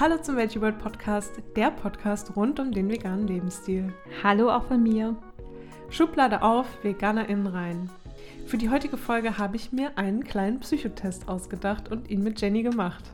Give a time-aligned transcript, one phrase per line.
[0.00, 3.92] Hallo zum Veggie World Podcast, der Podcast rund um den veganen Lebensstil.
[4.22, 5.16] Hallo auch von mir.
[5.90, 7.90] Schublade auf, VeganerInnen rein.
[8.46, 12.62] Für die heutige Folge habe ich mir einen kleinen Psychotest ausgedacht und ihn mit Jenny
[12.62, 13.10] gemacht.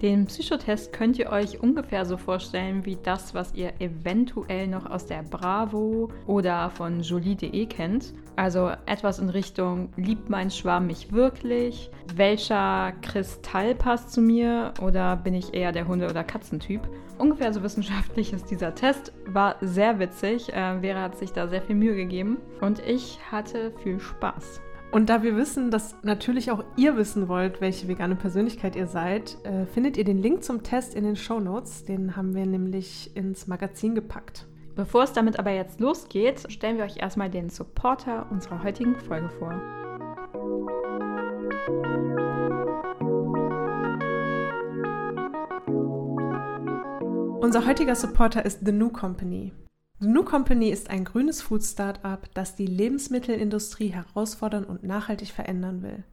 [0.00, 5.06] Den Psychotest könnt ihr euch ungefähr so vorstellen wie das, was ihr eventuell noch aus
[5.06, 8.12] der Bravo oder von Jolie.de kennt.
[8.36, 11.90] Also etwas in Richtung, liebt mein Schwarm mich wirklich?
[12.14, 14.72] Welcher Kristall passt zu mir?
[14.80, 16.80] Oder bin ich eher der Hunde- oder Katzentyp?
[17.18, 19.12] Ungefähr so wissenschaftlich ist dieser Test.
[19.26, 20.52] War sehr witzig.
[20.52, 22.38] Äh, Vera hat sich da sehr viel Mühe gegeben.
[22.60, 24.60] Und ich hatte viel Spaß.
[24.92, 29.38] Und da wir wissen, dass natürlich auch ihr wissen wollt, welche vegane Persönlichkeit ihr seid,
[29.42, 31.84] äh, findet ihr den Link zum Test in den Show Notes.
[31.84, 34.46] Den haben wir nämlich ins Magazin gepackt.
[34.74, 39.28] Bevor es damit aber jetzt losgeht, stellen wir euch erstmal den Supporter unserer heutigen Folge
[39.38, 39.52] vor.
[47.40, 49.52] Unser heutiger Supporter ist The New Company.
[50.00, 56.04] The New Company ist ein grünes Food-Startup, das die Lebensmittelindustrie herausfordern und nachhaltig verändern will.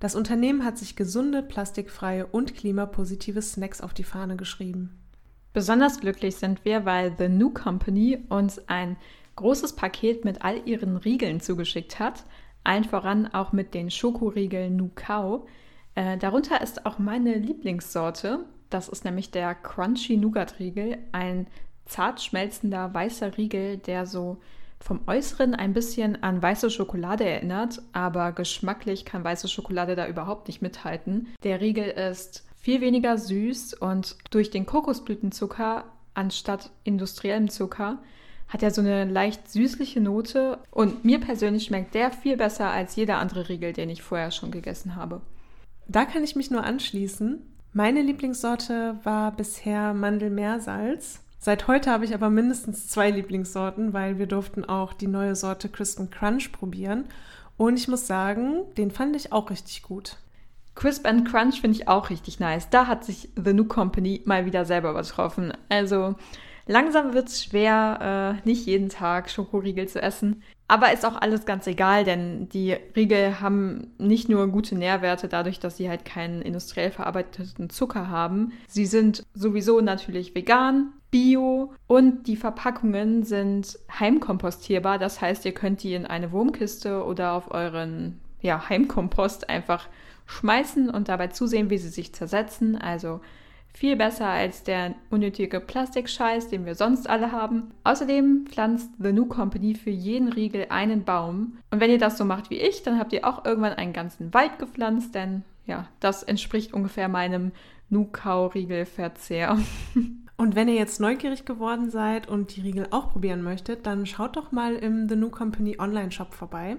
[0.00, 4.98] Das Unternehmen hat sich gesunde, plastikfreie und klimapositive Snacks auf die Fahne geschrieben.
[5.58, 8.96] Besonders glücklich sind wir, weil The New Company uns ein
[9.34, 12.22] großes Paket mit all ihren Riegeln zugeschickt hat,
[12.62, 15.48] allen voran auch mit den Schokoriegeln Nu Cow.
[15.96, 18.44] Äh, darunter ist auch meine Lieblingssorte.
[18.70, 21.48] Das ist nämlich der Crunchy Nougat Riegel, ein
[21.86, 24.36] zart schmelzender weißer Riegel, der so
[24.78, 30.46] vom Äußeren ein bisschen an weiße Schokolade erinnert, aber geschmacklich kann weiße Schokolade da überhaupt
[30.46, 31.26] nicht mithalten.
[31.42, 37.96] Der Riegel ist viel weniger süß und durch den Kokosblütenzucker anstatt industriellem Zucker
[38.46, 42.94] hat er so eine leicht süßliche Note und mir persönlich schmeckt der viel besser als
[42.94, 45.22] jeder andere Riegel, den ich vorher schon gegessen habe.
[45.86, 47.40] Da kann ich mich nur anschließen.
[47.72, 51.20] Meine Lieblingssorte war bisher Mandelmeersalz.
[51.38, 55.70] Seit heute habe ich aber mindestens zwei Lieblingssorten, weil wir durften auch die neue Sorte
[55.70, 57.06] Crisp Crunch probieren.
[57.56, 60.18] Und ich muss sagen, den fand ich auch richtig gut.
[60.78, 62.70] Crisp and Crunch finde ich auch richtig nice.
[62.70, 65.52] Da hat sich The New Company mal wieder selber übertroffen.
[65.68, 66.14] Also
[66.66, 70.44] langsam wird es schwer, äh, nicht jeden Tag Schokoriegel zu essen.
[70.68, 75.58] Aber ist auch alles ganz egal, denn die Riegel haben nicht nur gute Nährwerte dadurch,
[75.58, 78.52] dass sie halt keinen industriell verarbeiteten Zucker haben.
[78.68, 84.98] Sie sind sowieso natürlich vegan, bio und die Verpackungen sind heimkompostierbar.
[84.98, 89.88] Das heißt, ihr könnt die in eine Wurmkiste oder auf euren ja, Heimkompost einfach
[90.28, 92.76] schmeißen und dabei zusehen, wie sie sich zersetzen.
[92.76, 93.20] Also
[93.72, 97.70] viel besser als der unnötige Plastikscheiß, den wir sonst alle haben.
[97.84, 101.58] Außerdem pflanzt The New Company für jeden Riegel einen Baum.
[101.70, 104.32] Und wenn ihr das so macht wie ich, dann habt ihr auch irgendwann einen ganzen
[104.34, 107.52] Wald gepflanzt, denn ja, das entspricht ungefähr meinem
[107.90, 109.58] Nu-Kau-Riegelverzehr.
[110.36, 114.36] Und wenn ihr jetzt neugierig geworden seid und die Riegel auch probieren möchtet, dann schaut
[114.36, 116.76] doch mal im The New Company Online-Shop vorbei.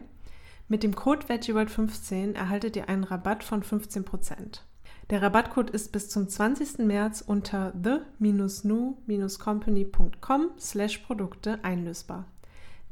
[0.71, 4.59] Mit dem Code VeggieWorld15 erhaltet ihr einen Rabatt von 15%.
[5.09, 6.85] Der Rabattcode ist bis zum 20.
[6.85, 12.25] März unter the-new-company.com slash Produkte einlösbar.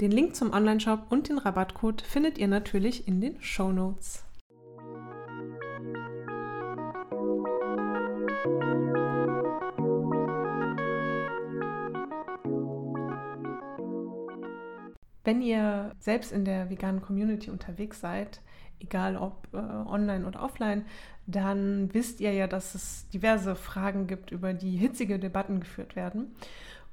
[0.02, 4.24] Den Link zum Onlineshop und den Rabattcode findet ihr natürlich in den Show Notes.
[15.28, 18.40] Wenn ihr selbst in der veganen Community unterwegs seid,
[18.80, 20.86] egal ob äh, online oder offline,
[21.26, 26.34] dann wisst ihr ja, dass es diverse Fragen gibt, über die hitzige Debatten geführt werden.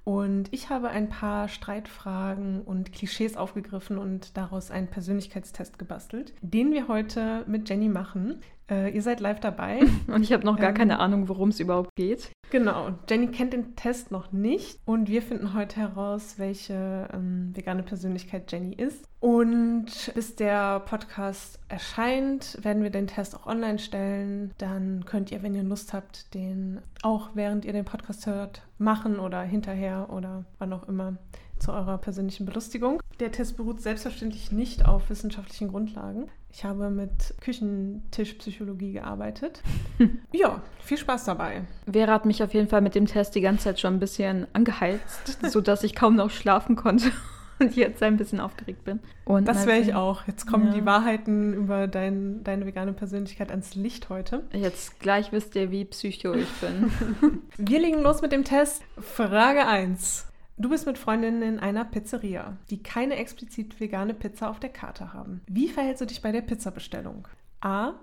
[0.03, 6.73] Und ich habe ein paar Streitfragen und Klischees aufgegriffen und daraus einen Persönlichkeitstest gebastelt, den
[6.73, 8.41] wir heute mit Jenny machen.
[8.71, 9.81] Äh, ihr seid live dabei.
[10.07, 12.31] Und ich habe noch gar ähm, keine Ahnung, worum es überhaupt geht.
[12.51, 17.83] Genau, Jenny kennt den Test noch nicht und wir finden heute heraus, welche ähm, vegane
[17.83, 19.09] Persönlichkeit Jenny ist.
[19.19, 24.53] Und bis der Podcast erscheint, werden wir den Test auch online stellen.
[24.59, 29.19] Dann könnt ihr, wenn ihr Lust habt, den auch während ihr den Podcast hört, machen
[29.19, 31.17] oder hinterher oder wann auch immer
[31.59, 33.03] zu eurer persönlichen Belustigung.
[33.21, 36.29] Der Test beruht selbstverständlich nicht auf wissenschaftlichen Grundlagen.
[36.53, 39.61] Ich habe mit Küchentischpsychologie gearbeitet.
[40.33, 41.63] ja, viel Spaß dabei.
[41.91, 44.47] Vera hat mich auf jeden Fall mit dem Test die ganze Zeit schon ein bisschen
[44.53, 47.11] angeheizt, sodass ich kaum noch schlafen konnte
[47.59, 49.01] und jetzt ein bisschen aufgeregt bin.
[49.25, 50.29] Und das wäre ich auch.
[50.29, 50.75] Jetzt kommen ja.
[50.75, 54.45] die Wahrheiten über dein, deine vegane Persönlichkeit ans Licht heute.
[54.53, 57.41] Jetzt gleich wisst ihr, wie psycho ich bin.
[57.57, 58.83] Wir legen los mit dem Test.
[59.01, 60.27] Frage 1.
[60.57, 65.13] Du bist mit Freundinnen in einer Pizzeria, die keine explizit vegane Pizza auf der Karte
[65.13, 65.41] haben.
[65.49, 67.27] Wie verhältst du dich bei der Pizzabestellung?
[67.61, 67.95] A.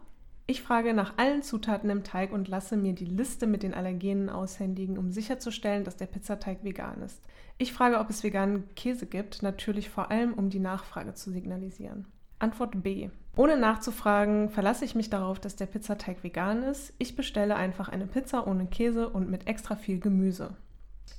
[0.48, 4.30] Ich frage nach allen Zutaten im Teig und lasse mir die Liste mit den Allergenen
[4.30, 7.22] aushändigen, um sicherzustellen, dass der Pizzateig vegan ist.
[7.58, 12.06] Ich frage, ob es veganen Käse gibt, natürlich vor allem, um die Nachfrage zu signalisieren.
[12.38, 13.10] Antwort B.
[13.38, 16.94] Ohne nachzufragen, verlasse ich mich darauf, dass der Pizzateig vegan ist.
[16.98, 20.58] Ich bestelle einfach eine Pizza ohne Käse und mit extra viel Gemüse.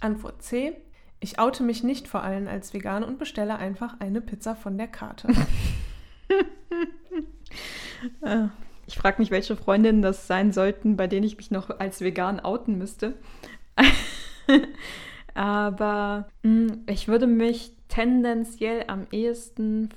[0.00, 0.76] Antwort C.
[1.22, 4.88] Ich oute mich nicht vor allen als vegan und bestelle einfach eine Pizza von der
[4.88, 5.28] Karte.
[8.22, 8.46] Äh,
[8.88, 12.40] ich frage mich, welche Freundinnen das sein sollten, bei denen ich mich noch als vegan
[12.40, 13.14] outen müsste.
[15.34, 19.90] Aber mh, hm, ich würde mich tendenziell am ehesten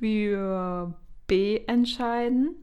[0.00, 0.94] für
[1.28, 2.56] B entscheiden,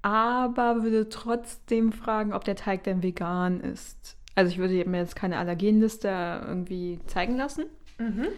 [0.00, 4.16] aber würde trotzdem fragen, ob der Teig denn vegan ist.
[4.36, 6.08] Also ich würde mir jetzt keine Allergenliste
[6.46, 7.64] irgendwie zeigen lassen.
[7.98, 8.28] Mhm.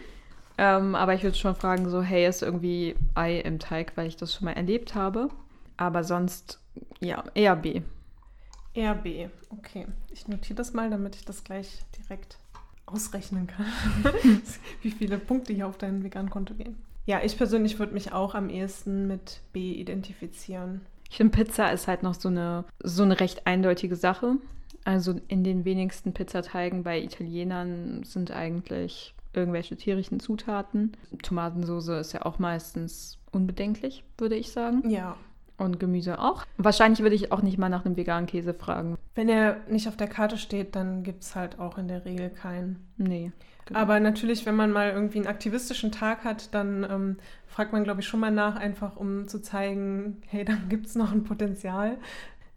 [0.57, 4.17] Ähm, aber ich würde schon fragen, so, hey, ist irgendwie Ei im Teig, weil ich
[4.17, 5.29] das schon mal erlebt habe.
[5.77, 6.59] Aber sonst,
[6.99, 7.81] ja, eher B.
[8.73, 9.87] Eher B, okay.
[10.11, 12.37] Ich notiere das mal, damit ich das gleich direkt
[12.85, 13.65] ausrechnen kann,
[14.81, 16.77] wie viele Punkte hier auf dein Vegan-Konto gehen.
[17.05, 20.81] Ja, ich persönlich würde mich auch am ehesten mit B identifizieren.
[21.09, 24.35] Ich finde, Pizza ist halt noch so eine, so eine recht eindeutige Sache.
[24.89, 30.93] Also in den wenigsten Pizzateigen bei Italienern sind eigentlich irgendwelche tierischen Zutaten.
[31.21, 34.89] Tomatensauce ist ja auch meistens unbedenklich, würde ich sagen.
[34.89, 35.15] Ja.
[35.59, 36.43] Und Gemüse auch.
[36.57, 38.97] Wahrscheinlich würde ich auch nicht mal nach einem veganen Käse fragen.
[39.13, 42.31] Wenn er nicht auf der Karte steht, dann gibt es halt auch in der Regel
[42.31, 42.87] keinen.
[42.97, 43.31] Nee.
[43.67, 43.81] Genau.
[43.81, 48.01] Aber natürlich, wenn man mal irgendwie einen aktivistischen Tag hat, dann ähm, fragt man, glaube
[48.01, 51.99] ich, schon mal nach, einfach um zu zeigen, hey, dann gibt es noch ein Potenzial,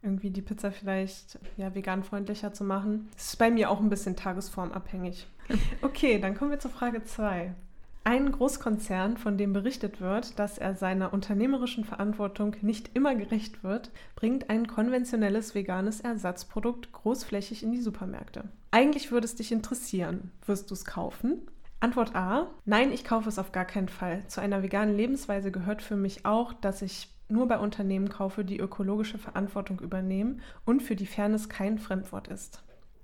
[0.03, 3.09] irgendwie die Pizza vielleicht ja, veganfreundlicher zu machen.
[3.15, 5.27] Das ist bei mir auch ein bisschen tagesformabhängig.
[5.83, 7.53] Okay, dann kommen wir zur Frage 2.
[8.05, 13.91] Ein Großkonzern, von dem berichtet wird, dass er seiner unternehmerischen Verantwortung nicht immer gerecht wird,
[14.17, 18.45] bringt ein konventionelles veganes Ersatzprodukt großflächig in die Supermärkte.
[18.73, 20.33] Eigentlich würde es dich interessieren.
[20.47, 21.43] Wirst du es kaufen?
[21.79, 22.49] Antwort A.
[22.65, 24.27] Nein, ich kaufe es auf gar keinen Fall.
[24.27, 28.59] Zu einer veganen Lebensweise gehört für mich auch, dass ich nur bei Unternehmen kaufe, die
[28.59, 32.63] ökologische Verantwortung übernehmen und für die Fairness kein Fremdwort ist.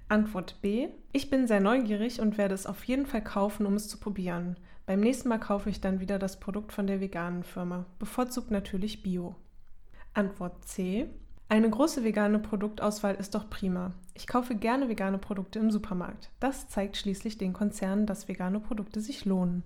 [0.08, 0.88] Antwort B.
[1.12, 4.56] Ich bin sehr neugierig und werde es auf jeden Fall kaufen, um es zu probieren.
[4.86, 9.02] Beim nächsten Mal kaufe ich dann wieder das Produkt von der veganen Firma, bevorzugt natürlich
[9.02, 9.36] Bio.
[10.14, 11.10] Antwort C.
[11.50, 13.92] Eine große vegane Produktauswahl ist doch prima.
[14.14, 16.30] Ich kaufe gerne vegane Produkte im Supermarkt.
[16.40, 19.62] Das zeigt schließlich den Konzernen, dass vegane Produkte sich lohnen.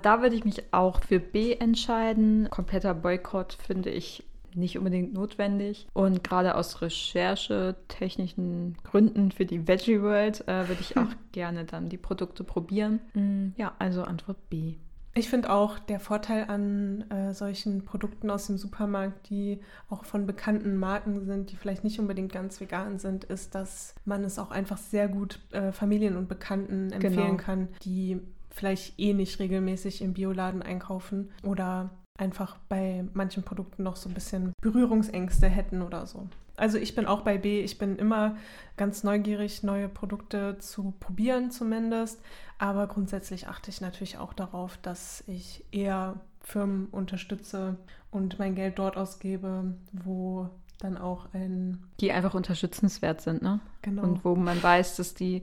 [0.00, 2.48] Da würde ich mich auch für B entscheiden.
[2.50, 4.24] Kompletter Boykott finde ich
[4.54, 5.86] nicht unbedingt notwendig.
[5.92, 11.88] Und gerade aus recherchetechnischen Gründen für die Veggie World äh, würde ich auch gerne dann
[11.88, 13.00] die Produkte probieren.
[13.14, 14.74] Mm, ja, also Antwort B.
[15.14, 19.60] Ich finde auch der Vorteil an äh, solchen Produkten aus dem Supermarkt, die
[19.90, 24.24] auch von bekannten Marken sind, die vielleicht nicht unbedingt ganz vegan sind, ist, dass man
[24.24, 27.36] es auch einfach sehr gut äh, Familien und Bekannten empfehlen genau.
[27.36, 33.96] kann, die vielleicht eh nicht regelmäßig im Bioladen einkaufen oder einfach bei manchen Produkten noch
[33.96, 36.28] so ein bisschen Berührungsängste hätten oder so.
[36.56, 38.36] Also ich bin auch bei B, ich bin immer
[38.76, 42.20] ganz neugierig, neue Produkte zu probieren zumindest,
[42.58, 47.76] aber grundsätzlich achte ich natürlich auch darauf, dass ich eher Firmen unterstütze
[48.10, 51.82] und mein Geld dort ausgebe, wo dann auch ein...
[52.00, 53.60] Die einfach unterstützenswert sind, ne?
[53.80, 54.02] Genau.
[54.02, 55.42] Und wo man weiß, dass die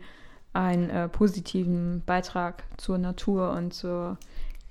[0.53, 4.17] einen äh, positiven Beitrag zur Natur und zur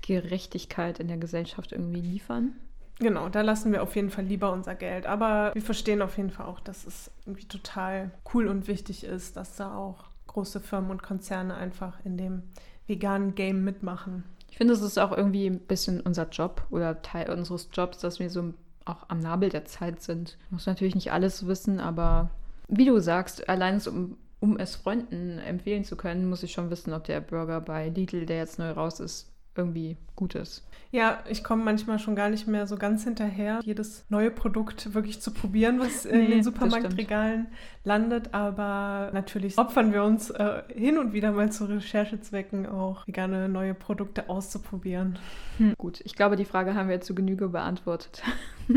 [0.02, 2.52] Gerechtigkeit in der Gesellschaft irgendwie liefern.
[3.00, 5.06] Genau, da lassen wir auf jeden Fall lieber unser Geld.
[5.06, 9.36] Aber wir verstehen auf jeden Fall auch, dass es irgendwie total cool und wichtig ist,
[9.36, 12.42] dass da auch große Firmen und Konzerne einfach in dem
[12.86, 14.24] veganen Game mitmachen.
[14.50, 18.18] Ich finde, es ist auch irgendwie ein bisschen unser Job oder Teil unseres Jobs, dass
[18.18, 18.54] wir so
[18.84, 20.38] auch am Nabel der Zeit sind.
[20.46, 22.30] Ich muss natürlich nicht alles wissen, aber
[22.68, 26.92] wie du sagst, allein um, um es Freunden empfehlen zu können, muss ich schon wissen,
[26.92, 30.64] ob der Burger bei Lidl, der jetzt neu raus ist, irgendwie gut ist.
[30.90, 35.20] Ja, ich komme manchmal schon gar nicht mehr so ganz hinterher, jedes neue Produkt wirklich
[35.20, 37.48] zu probieren, was in nee, den Supermarktregalen
[37.84, 38.32] landet.
[38.32, 43.74] Aber natürlich opfern wir uns äh, hin und wieder mal zu Recherchezwecken auch, gerne neue
[43.74, 45.18] Produkte auszuprobieren.
[45.58, 45.74] Hm.
[45.76, 48.22] Gut, ich glaube, die Frage haben wir jetzt zu Genüge beantwortet.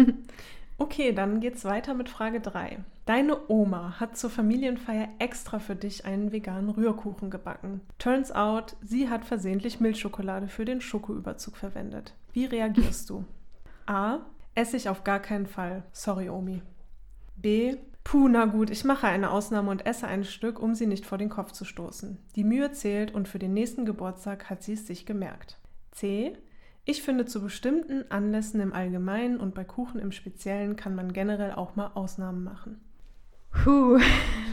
[0.82, 2.80] Okay, dann geht's weiter mit Frage 3.
[3.06, 7.82] Deine Oma hat zur Familienfeier extra für dich einen veganen Rührkuchen gebacken.
[8.00, 12.16] Turns out, sie hat versehentlich Milchschokolade für den Schokoüberzug verwendet.
[12.34, 13.26] Wie reagierst du?
[13.86, 14.22] A.
[14.56, 15.84] Esse ich auf gar keinen Fall.
[15.92, 16.64] Sorry, Omi.
[17.36, 17.78] B.
[18.04, 21.20] Puh, na gut, ich mache eine Ausnahme und esse ein Stück, um sie nicht vor
[21.20, 22.18] den Kopf zu stoßen.
[22.36, 25.60] Die Mühe zählt und für den nächsten Geburtstag hat sie es sich gemerkt.
[25.92, 26.36] C.
[26.92, 31.54] Ich finde, zu bestimmten Anlässen im Allgemeinen und bei Kuchen im Speziellen kann man generell
[31.54, 32.82] auch mal Ausnahmen machen.
[33.64, 33.98] Puh.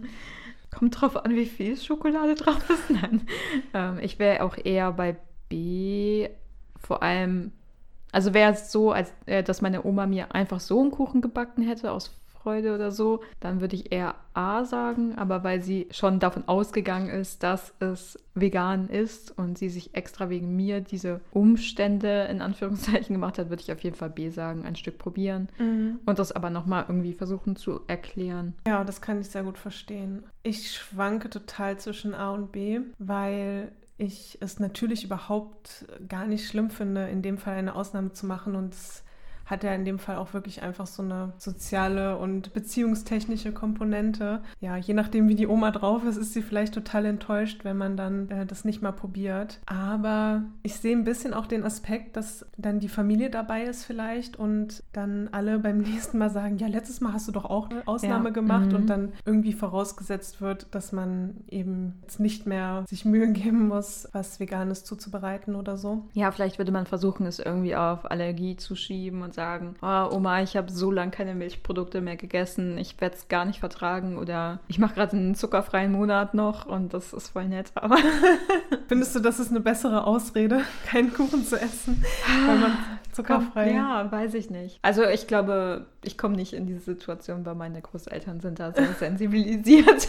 [0.70, 2.90] Kommt drauf an, wie viel Schokolade drauf ist.
[2.90, 3.26] Nein.
[3.72, 5.16] Ähm, ich wäre auch eher bei
[5.48, 6.28] B.
[6.76, 7.52] Vor allem,
[8.12, 11.62] also wäre es so, als äh, dass meine Oma mir einfach so einen Kuchen gebacken
[11.62, 12.10] hätte aus
[12.42, 17.08] Freude oder so, dann würde ich eher A sagen, aber weil sie schon davon ausgegangen
[17.08, 23.14] ist, dass es vegan ist und sie sich extra wegen mir diese Umstände in Anführungszeichen
[23.14, 26.00] gemacht hat, würde ich auf jeden Fall B sagen, ein Stück probieren mhm.
[26.06, 28.54] und das aber nochmal irgendwie versuchen zu erklären.
[28.66, 30.24] Ja, das kann ich sehr gut verstehen.
[30.42, 36.70] Ich schwanke total zwischen A und B, weil ich es natürlich überhaupt gar nicht schlimm
[36.70, 39.04] finde, in dem Fall eine Ausnahme zu machen und es
[39.46, 44.40] hat ja in dem Fall auch wirklich einfach so eine soziale und beziehungstechnische Komponente.
[44.60, 47.96] Ja, je nachdem, wie die Oma drauf ist, ist sie vielleicht total enttäuscht, wenn man
[47.96, 49.60] dann äh, das nicht mal probiert.
[49.66, 54.38] Aber ich sehe ein bisschen auch den Aspekt, dass dann die Familie dabei ist vielleicht
[54.38, 57.86] und dann alle beim nächsten Mal sagen, ja, letztes Mal hast du doch auch eine
[57.86, 58.34] Ausnahme ja.
[58.34, 58.76] gemacht mhm.
[58.76, 64.08] und dann irgendwie vorausgesetzt wird, dass man eben jetzt nicht mehr sich Mühe geben muss,
[64.12, 66.06] was Veganes zuzubereiten oder so.
[66.12, 70.42] Ja, vielleicht würde man versuchen, es irgendwie auf Allergie zu schieben und sagen, oh, Oma,
[70.42, 74.60] ich habe so lange keine Milchprodukte mehr gegessen, ich werde es gar nicht vertragen oder
[74.68, 77.72] ich mache gerade einen zuckerfreien Monat noch und das ist voll nett.
[77.74, 77.96] Aber
[78.88, 82.04] Findest du, das ist eine bessere Ausrede, keinen Kuchen zu essen,
[82.46, 82.76] weil man
[83.12, 83.72] zuckerfrei.
[83.72, 84.78] Ja, weiß ich nicht.
[84.82, 88.92] Also ich glaube, ich komme nicht in diese Situation, weil meine Großeltern sind da sehr
[88.98, 90.08] sensibilisiert.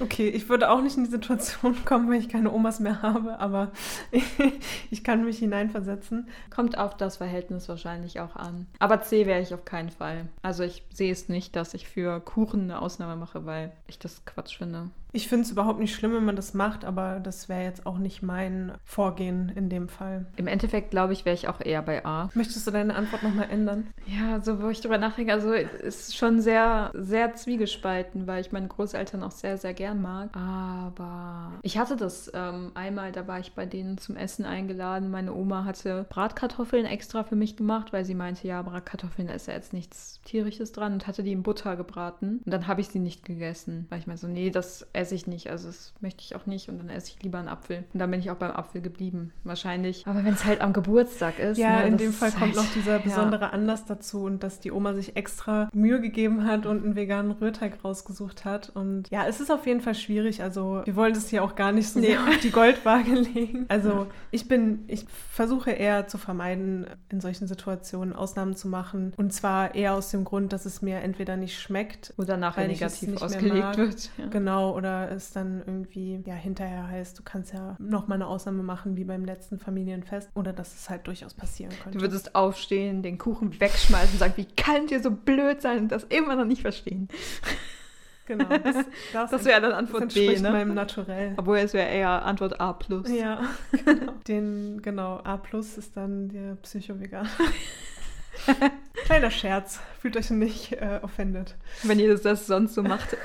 [0.00, 3.40] Okay, ich würde auch nicht in die Situation kommen, wenn ich keine Omas mehr habe,
[3.40, 3.72] aber
[4.90, 6.28] ich kann mich hineinversetzen.
[6.50, 8.66] Kommt auf das Verhältnis wahrscheinlich auch an.
[8.78, 10.26] Aber C wäre ich auf keinen Fall.
[10.42, 14.24] Also ich sehe es nicht, dass ich für Kuchen eine Ausnahme mache, weil ich das
[14.24, 14.90] Quatsch finde.
[15.12, 17.98] Ich finde es überhaupt nicht schlimm, wenn man das macht, aber das wäre jetzt auch
[17.98, 20.26] nicht mein Vorgehen in dem Fall.
[20.36, 22.30] Im Endeffekt, glaube ich, wäre ich auch eher bei A.
[22.34, 23.88] Möchtest du deine Antwort nochmal ändern?
[24.06, 28.68] Ja, so wo ich drüber nachdenke, also ist schon sehr, sehr zwiegespalten, weil ich meine
[28.68, 30.30] Großeltern auch sehr, sehr gern mag.
[30.34, 35.10] Aber ich hatte das ähm, einmal, da war ich bei denen zum Essen eingeladen.
[35.10, 39.54] Meine Oma hatte Bratkartoffeln extra für mich gemacht, weil sie meinte, ja, Bratkartoffeln, ist ja
[39.54, 42.40] jetzt nichts Tierisches dran und hatte die in Butter gebraten.
[42.44, 45.26] Und dann habe ich sie nicht gegessen, weil ich meine so, nee, das esse ich
[45.26, 45.50] nicht.
[45.50, 46.68] Also das möchte ich auch nicht.
[46.68, 47.84] Und dann esse ich lieber einen Apfel.
[47.92, 49.32] Und dann bin ich auch beim Apfel geblieben.
[49.44, 50.06] Wahrscheinlich.
[50.06, 51.58] Aber wenn es halt am Geburtstag ist.
[51.58, 53.50] Ja, ne, in dem Fall kommt halt, noch dieser besondere ja.
[53.50, 57.84] Anlass dazu und dass die Oma sich extra Mühe gegeben hat und einen veganen Rührteig
[57.84, 58.70] rausgesucht hat.
[58.70, 60.42] Und ja, es ist auf jeden Fall schwierig.
[60.42, 62.16] Also wir wollen das hier auch gar nicht so nee.
[62.16, 63.66] auf die Goldwaage legen.
[63.68, 69.12] Also ich bin, ich versuche eher zu vermeiden, in solchen Situationen Ausnahmen zu machen.
[69.16, 73.20] Und zwar eher aus dem Grund, dass es mir entweder nicht schmeckt oder nachher negativ
[73.20, 74.10] ausgelegt wird.
[74.18, 74.26] Ja.
[74.26, 78.62] Genau, oder oder es dann irgendwie ja hinterher heißt, du kannst ja nochmal eine Ausnahme
[78.62, 81.98] machen wie beim letzten Familienfest oder dass es halt durchaus passieren könnte.
[81.98, 85.92] Du würdest aufstehen, den Kuchen wegschmeißen und sagen, wie kann ihr so blöd sein und
[85.92, 87.08] das immer noch nicht verstehen?
[88.24, 90.52] Genau, das, das, das wäre dann Antwort das B, ne?
[90.52, 91.34] meinem Naturell.
[91.36, 92.78] Obwohl es wäre eher Antwort A+.
[93.08, 93.40] Ja,
[93.84, 94.12] genau.
[94.28, 97.28] Den, genau, A+, ist dann der Psychovegan.
[99.04, 101.56] Kleiner Scherz, fühlt euch nicht äh, offended.
[101.82, 103.16] Wenn ihr das, sonst so macht.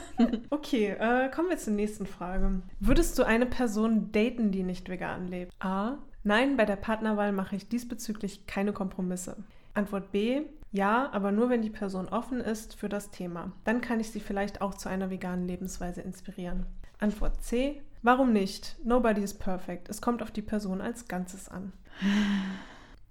[0.50, 2.62] okay, äh, kommen wir zur nächsten Frage.
[2.80, 5.52] Würdest du eine Person daten, die nicht vegan lebt?
[5.60, 5.98] A.
[6.22, 9.36] Nein, bei der Partnerwahl mache ich diesbezüglich keine Kompromisse.
[9.74, 10.42] Antwort B.
[10.72, 13.52] Ja, aber nur wenn die Person offen ist für das Thema.
[13.64, 16.66] Dann kann ich sie vielleicht auch zu einer veganen Lebensweise inspirieren.
[16.98, 17.82] Antwort C.
[18.02, 18.76] Warum nicht?
[18.84, 19.88] Nobody is perfect.
[19.88, 21.72] Es kommt auf die Person als Ganzes an.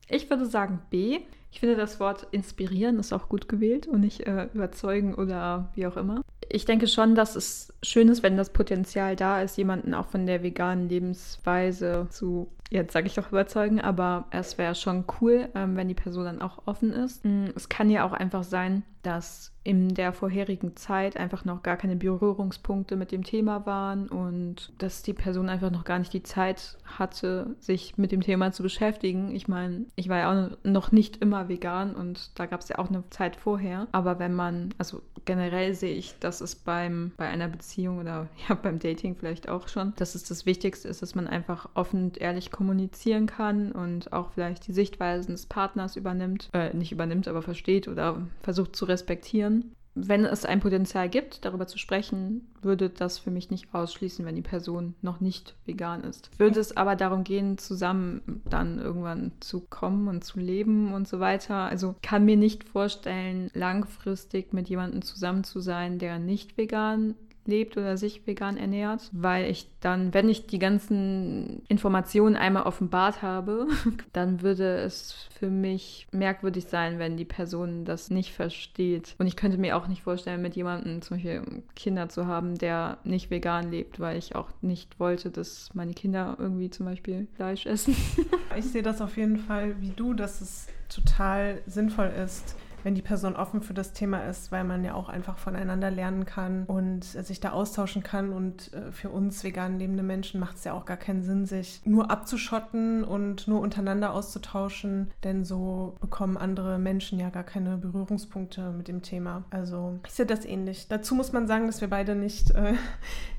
[0.08, 1.20] Ich würde sagen B.
[1.52, 5.88] Ich finde, das Wort inspirieren ist auch gut gewählt und nicht äh, überzeugen oder wie
[5.88, 6.22] auch immer.
[6.48, 10.26] Ich denke schon, dass es schön ist, wenn das Potenzial da ist, jemanden auch von
[10.26, 15.76] der veganen Lebensweise zu jetzt sage ich doch überzeugen, aber es wäre schon cool, ähm,
[15.76, 17.26] wenn die Person dann auch offen ist.
[17.26, 21.78] Mm, es kann ja auch einfach sein, dass in der vorherigen Zeit einfach noch gar
[21.78, 26.24] keine Berührungspunkte mit dem Thema waren und dass die Person einfach noch gar nicht die
[26.24, 29.36] Zeit hatte, sich mit dem Thema zu beschäftigen.
[29.36, 32.80] Ich meine, ich war ja auch noch nicht immer vegan und da gab es ja
[32.80, 33.88] auch eine Zeit vorher.
[33.92, 38.56] Aber wenn man, also generell sehe ich, dass es beim, bei einer Beziehung oder ja
[38.56, 42.18] beim Dating vielleicht auch schon, dass es das Wichtigste ist, dass man einfach offen und
[42.18, 47.42] ehrlich kommunizieren kann und auch vielleicht die Sichtweisen des Partners übernimmt, äh, nicht übernimmt, aber
[47.42, 53.18] versteht oder versucht zu respektieren wenn es ein Potenzial gibt, darüber zu sprechen, würde das
[53.18, 56.30] für mich nicht ausschließen, wenn die Person noch nicht vegan ist.
[56.38, 61.20] Würde es aber darum gehen, zusammen dann irgendwann zu kommen und zu leben und so
[61.20, 61.56] weiter.
[61.56, 67.16] Also kann mir nicht vorstellen, langfristig mit jemandem zusammen zu sein, der nicht vegan
[67.50, 73.22] lebt oder sich vegan ernährt, weil ich dann, wenn ich die ganzen Informationen einmal offenbart
[73.22, 73.68] habe,
[74.14, 79.16] dann würde es für mich merkwürdig sein, wenn die Person das nicht versteht.
[79.18, 82.98] Und ich könnte mir auch nicht vorstellen, mit jemandem zum Beispiel Kinder zu haben, der
[83.04, 87.66] nicht vegan lebt, weil ich auch nicht wollte, dass meine Kinder irgendwie zum Beispiel Fleisch
[87.66, 87.96] essen.
[88.58, 93.02] ich sehe das auf jeden Fall wie du, dass es total sinnvoll ist, wenn die
[93.02, 97.04] Person offen für das Thema ist, weil man ja auch einfach voneinander lernen kann und
[97.04, 98.32] sich da austauschen kann.
[98.32, 101.82] Und äh, für uns vegan lebende Menschen macht es ja auch gar keinen Sinn, sich
[101.86, 108.72] nur abzuschotten und nur untereinander auszutauschen, denn so bekommen andere Menschen ja gar keine Berührungspunkte
[108.72, 109.44] mit dem Thema.
[109.50, 110.88] Also ich sehe das ähnlich.
[110.88, 112.74] Dazu muss man sagen, dass wir beide nicht äh,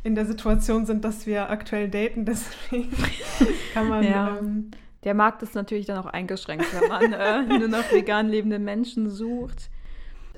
[0.02, 2.90] in der Situation sind, dass wir aktuell daten, deswegen
[3.74, 4.04] kann man.
[4.04, 4.38] Ja.
[4.38, 4.70] Ähm,
[5.04, 9.10] der Markt ist natürlich dann auch eingeschränkt, wenn man äh, nur noch vegan lebende Menschen
[9.10, 9.70] sucht.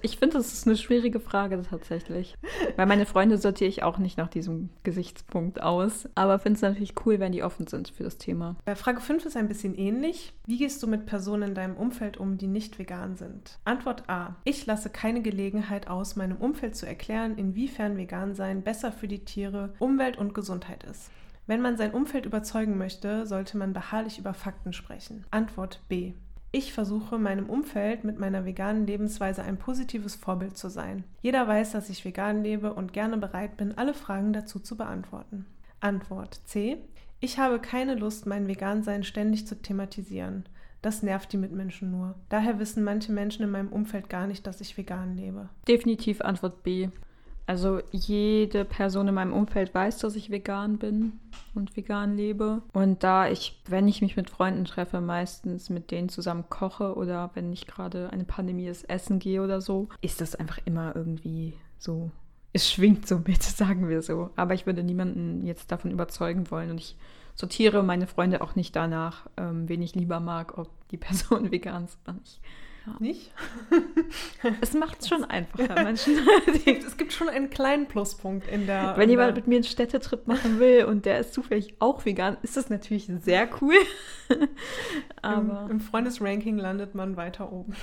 [0.04, 2.36] Ich finde, das ist eine schwierige Frage tatsächlich.
[2.74, 6.08] Weil meine Freunde sortiere ich auch nicht nach diesem Gesichtspunkt aus.
[6.16, 8.56] Aber finde es natürlich cool, wenn die offen sind für das Thema.
[8.74, 10.34] Frage 5 ist ein bisschen ähnlich.
[10.44, 13.60] Wie gehst du mit Personen in deinem Umfeld um, die nicht vegan sind?
[13.64, 14.34] Antwort A.
[14.42, 19.24] Ich lasse keine Gelegenheit aus, meinem Umfeld zu erklären, inwiefern vegan sein besser für die
[19.24, 21.10] Tiere, Umwelt und Gesundheit ist.
[21.46, 25.24] Wenn man sein Umfeld überzeugen möchte, sollte man beharrlich über Fakten sprechen.
[25.30, 26.12] Antwort B.
[26.54, 31.04] Ich versuche meinem Umfeld mit meiner veganen Lebensweise ein positives Vorbild zu sein.
[31.22, 35.46] Jeder weiß, dass ich vegan lebe und gerne bereit bin, alle Fragen dazu zu beantworten.
[35.80, 36.76] Antwort C.
[37.20, 40.44] Ich habe keine Lust, mein Vegansein ständig zu thematisieren.
[40.82, 42.16] Das nervt die Mitmenschen nur.
[42.28, 45.48] Daher wissen manche Menschen in meinem Umfeld gar nicht, dass ich vegan lebe.
[45.66, 46.88] Definitiv Antwort B.
[47.46, 51.18] Also jede Person in meinem Umfeld weiß, dass ich vegan bin
[51.54, 52.62] und vegan lebe.
[52.72, 57.30] Und da ich, wenn ich mich mit Freunden treffe, meistens mit denen zusammen koche oder
[57.34, 61.54] wenn nicht gerade eine Pandemie ist, essen gehe oder so, ist das einfach immer irgendwie
[61.78, 62.10] so.
[62.52, 64.30] Es schwingt so mit, sagen wir so.
[64.36, 66.96] Aber ich würde niemanden jetzt davon überzeugen wollen und ich
[67.34, 71.84] sortiere meine Freunde auch nicht danach, ähm, wen ich lieber mag, ob die Person vegan
[71.86, 72.40] ist oder nicht.
[72.86, 72.96] Ja.
[72.98, 73.32] Nicht?
[74.60, 76.18] es macht es schon einfacher, Menschen.
[76.66, 78.96] es gibt schon einen kleinen Pluspunkt in der.
[78.96, 82.56] Wenn jemand mit mir einen Städtetrip machen will und der ist zufällig auch vegan, ist
[82.56, 83.74] das natürlich sehr cool.
[85.22, 87.74] Aber Im, im Freundesranking landet man weiter oben.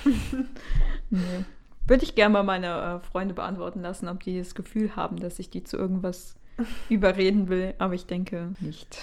[1.10, 1.45] nee.
[1.88, 5.39] Würde ich gerne mal meine äh, Freunde beantworten lassen, ob die das Gefühl haben, dass
[5.39, 6.38] ich die zu irgendwas
[6.89, 9.02] überreden will, aber ich denke nicht.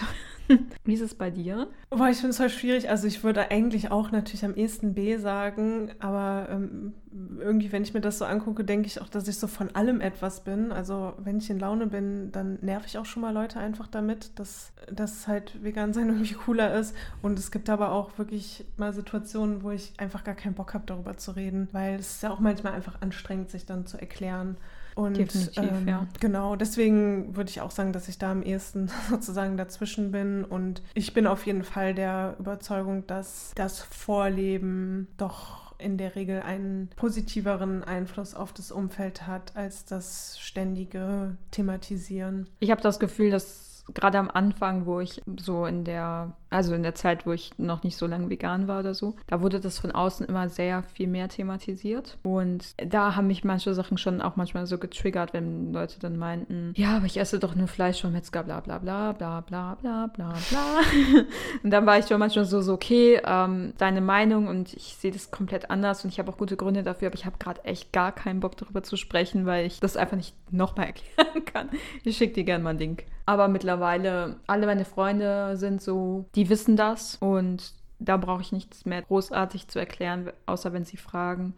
[0.85, 1.69] Wie ist es bei dir?
[1.90, 2.88] Boah, ich finde es voll schwierig.
[2.88, 6.95] Also ich würde eigentlich auch natürlich am ehesten B sagen, aber ähm,
[7.40, 10.01] irgendwie, wenn ich mir das so angucke, denke ich auch, dass ich so von allem
[10.01, 10.73] etwas bin.
[10.73, 14.38] Also wenn ich in Laune bin, dann nerv ich auch schon mal Leute einfach damit,
[14.38, 16.95] dass, dass halt vegan sein irgendwie cooler ist.
[17.23, 20.85] Und es gibt aber auch wirklich mal Situationen, wo ich einfach gar keinen Bock habe,
[20.87, 24.57] darüber zu reden, weil es ist ja auch manchmal einfach anstrengend, sich dann zu erklären.
[24.96, 26.06] Und Definitiv, ähm, ja.
[26.20, 30.42] genau, deswegen würde ich auch sagen, dass ich da am ehesten sozusagen dazwischen bin.
[30.42, 36.40] Und ich bin auf jeden Fall der Überzeugung, dass das Vorleben doch in der Regel
[36.40, 42.48] einen positiveren Einfluss auf das Umfeld hat als das ständige Thematisieren.
[42.61, 46.83] Ich habe das Gefühl, dass gerade am Anfang, wo ich so in der also in
[46.83, 49.79] der Zeit, wo ich noch nicht so lange vegan war oder so, da wurde das
[49.79, 52.18] von außen immer sehr viel mehr thematisiert.
[52.22, 56.72] Und da haben mich manche Sachen schon auch manchmal so getriggert, wenn Leute dann meinten,
[56.77, 60.07] ja, aber ich esse doch nur Fleisch vom Metzger, bla bla bla, bla bla bla
[60.07, 60.81] bla bla.
[61.62, 65.11] und dann war ich schon manchmal so, so okay, ähm, deine Meinung und ich sehe
[65.11, 67.92] das komplett anders und ich habe auch gute Gründe dafür, aber ich habe gerade echt
[67.92, 71.68] gar keinen Bock darüber zu sprechen, weil ich das einfach nicht nochmal erklären kann.
[72.05, 73.05] Ich schicke dir gerne mal einen Link.
[73.27, 78.85] Aber mittlerweile, alle meine Freunde sind so, die wissen das und da brauche ich nichts
[78.87, 81.55] mehr großartig zu erklären, außer wenn sie fragen.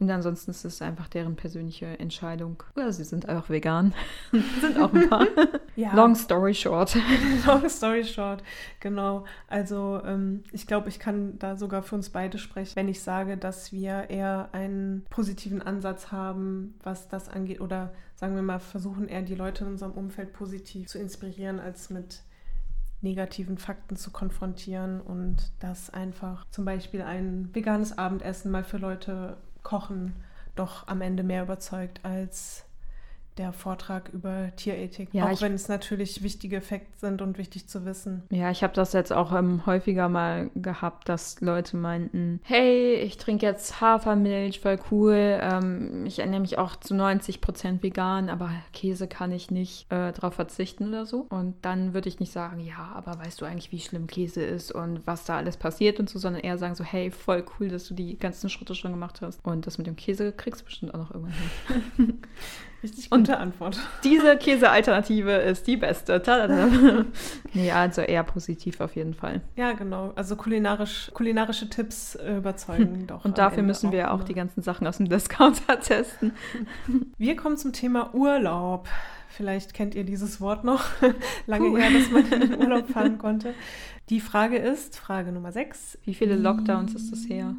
[0.00, 2.62] Und ansonsten ist es einfach deren persönliche Entscheidung.
[2.74, 3.94] Oder sie sind einfach vegan.
[4.60, 5.26] sind auch ein paar.
[5.76, 5.94] ja.
[5.94, 6.96] Long story short.
[7.46, 8.42] Long story short,
[8.80, 9.24] genau.
[9.48, 13.36] Also ähm, ich glaube, ich kann da sogar für uns beide sprechen, wenn ich sage,
[13.36, 17.60] dass wir eher einen positiven Ansatz haben, was das angeht.
[17.60, 21.88] Oder sagen wir mal, versuchen eher die Leute in unserem Umfeld positiv zu inspirieren, als
[21.90, 22.22] mit
[23.00, 29.36] negativen Fakten zu konfrontieren und dass einfach zum Beispiel ein veganes Abendessen mal für Leute
[29.64, 30.14] kochen
[30.54, 32.64] doch am Ende mehr überzeugt als
[33.38, 37.84] der Vortrag über Tierethik, ja, auch wenn es natürlich wichtige Effekte sind und wichtig zu
[37.84, 38.22] wissen.
[38.30, 43.16] Ja, ich habe das jetzt auch ähm, häufiger mal gehabt, dass Leute meinten, hey, ich
[43.16, 48.50] trinke jetzt Hafermilch, voll cool, ähm, ich ernähre mich auch zu 90 Prozent vegan, aber
[48.72, 51.26] Käse kann ich nicht äh, drauf verzichten oder so.
[51.28, 54.70] Und dann würde ich nicht sagen, ja, aber weißt du eigentlich, wie schlimm Käse ist
[54.70, 57.88] und was da alles passiert und so, sondern eher sagen so, hey, voll cool, dass
[57.88, 59.44] du die ganzen Schritte schon gemacht hast.
[59.44, 61.34] Und das mit dem Käse kriegst du bestimmt auch noch irgendwann
[61.96, 62.22] hin.
[62.84, 63.78] Richtig gute und Antwort.
[64.04, 66.22] Diese Käsealternative ist die beste.
[67.54, 69.40] nee, also eher positiv auf jeden Fall.
[69.56, 70.12] Ja, genau.
[70.16, 73.24] Also kulinarisch, kulinarische Tipps äh, überzeugen doch.
[73.24, 76.34] Und dafür müssen wir auch, auch die ganzen Sachen aus dem Discounter testen.
[77.16, 78.86] Wir kommen zum Thema Urlaub.
[79.28, 80.84] Vielleicht kennt ihr dieses Wort noch.
[81.46, 81.78] Lange Puh.
[81.78, 83.54] her, dass man in den Urlaub fahren konnte.
[84.10, 86.00] Die Frage ist, Frage Nummer 6.
[86.04, 87.56] Wie viele Lockdowns ist das her?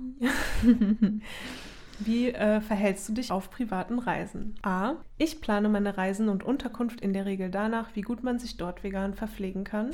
[1.99, 4.55] Wie äh, verhältst du dich auf privaten Reisen?
[4.62, 4.95] A.
[5.17, 8.84] Ich plane meine Reisen und Unterkunft in der Regel danach, wie gut man sich dort
[8.84, 9.91] vegan verpflegen kann.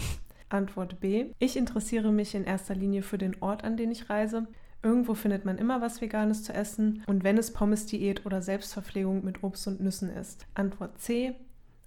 [0.50, 1.28] Antwort B.
[1.40, 4.48] Ich interessiere mich in erster Linie für den Ort, an den ich reise.
[4.84, 9.44] Irgendwo findet man immer was Veganes zu essen und wenn es Pommes-Diät oder Selbstverpflegung mit
[9.44, 10.48] Obst und Nüssen ist.
[10.56, 11.36] Antwort C.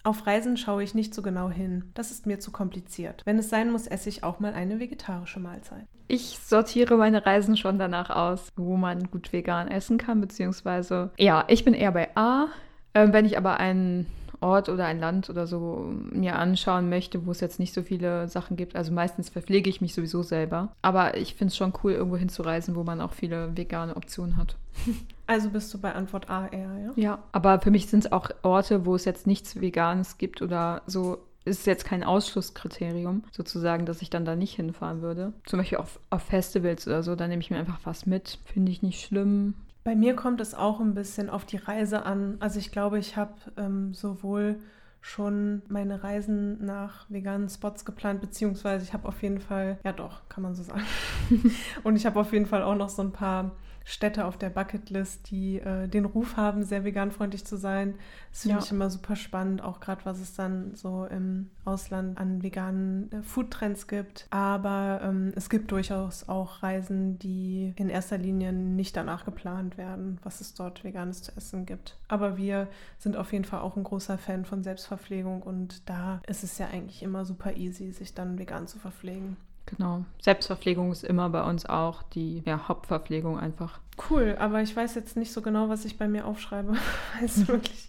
[0.05, 1.90] Auf Reisen schaue ich nicht so genau hin.
[1.94, 3.22] Das ist mir zu kompliziert.
[3.24, 5.87] Wenn es sein muss, esse ich auch mal eine vegetarische Mahlzeit.
[6.07, 11.45] Ich sortiere meine Reisen schon danach aus, wo man gut vegan essen kann, beziehungsweise ja,
[11.49, 12.47] ich bin eher bei A.
[12.93, 14.07] Äh, wenn ich aber einen
[14.45, 18.29] Ort oder ein Land oder so mir anschauen möchte, wo es jetzt nicht so viele
[18.29, 18.77] Sachen gibt.
[18.77, 20.75] Also meistens verpflege ich mich sowieso selber.
[20.83, 24.57] Aber ich finde es schon cool, irgendwo hinzureisen, wo man auch viele vegane Optionen hat.
[25.27, 26.93] Also bist du bei Antwort A eher, ja?
[26.97, 30.83] Ja, aber für mich sind es auch Orte, wo es jetzt nichts Veganes gibt oder
[30.87, 35.33] so ist jetzt kein Ausschlusskriterium, sozusagen, dass ich dann da nicht hinfahren würde.
[35.44, 38.38] Zum Beispiel auf, auf Festivals oder so, da nehme ich mir einfach was mit.
[38.46, 39.54] Finde ich nicht schlimm.
[39.85, 42.37] Bei mir kommt es auch ein bisschen auf die Reise an.
[42.40, 44.57] Also ich glaube, ich habe ähm, sowohl
[45.02, 50.26] schon meine Reisen nach veganen Spots geplant, beziehungsweise ich habe auf jeden Fall, ja doch,
[50.30, 50.83] kann man so sagen.
[51.83, 53.50] Und ich habe auf jeden Fall auch noch so ein paar
[53.85, 57.94] Städte auf der Bucketlist, die äh, den Ruf haben, sehr veganfreundlich zu sein.
[58.31, 58.64] Das finde ja.
[58.64, 63.23] ich immer super spannend, auch gerade was es dann so im Ausland an veganen äh,
[63.23, 64.27] Foodtrends gibt.
[64.31, 70.18] Aber ähm, es gibt durchaus auch Reisen, die in erster Linie nicht danach geplant werden,
[70.23, 71.99] was es dort veganes zu essen gibt.
[72.09, 72.68] Aber wir
[72.99, 76.68] sind auf jeden Fall auch ein großer Fan von Selbstverpflegung und da ist es ja
[76.68, 79.37] eigentlich immer super easy, sich dann vegan zu verpflegen.
[79.66, 80.05] Genau.
[80.20, 83.81] Selbstverpflegung ist immer bei uns auch die ja, Hauptverpflegung einfach.
[84.11, 86.72] Cool, aber ich weiß jetzt nicht so genau, was ich bei mir aufschreibe,
[87.14, 87.88] weil es wirklich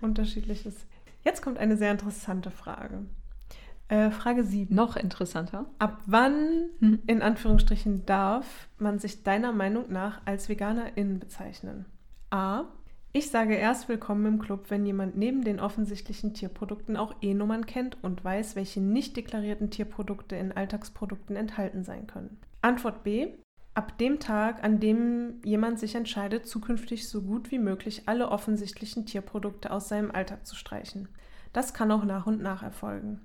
[0.00, 0.86] unterschiedlich ist.
[1.24, 3.06] Jetzt kommt eine sehr interessante Frage.
[3.88, 4.74] Äh, Frage 7.
[4.74, 5.66] Noch interessanter.
[5.78, 7.02] Ab wann, hm.
[7.06, 11.86] in Anführungsstrichen, darf man sich deiner Meinung nach als Veganerin bezeichnen?
[12.30, 12.64] A.
[13.16, 17.96] Ich sage erst willkommen im Club, wenn jemand neben den offensichtlichen Tierprodukten auch E-Nummern kennt
[18.02, 22.40] und weiß, welche nicht deklarierten Tierprodukte in Alltagsprodukten enthalten sein können.
[22.60, 23.28] Antwort B.
[23.74, 29.06] Ab dem Tag, an dem jemand sich entscheidet, zukünftig so gut wie möglich alle offensichtlichen
[29.06, 31.08] Tierprodukte aus seinem Alltag zu streichen.
[31.52, 33.20] Das kann auch nach und nach erfolgen.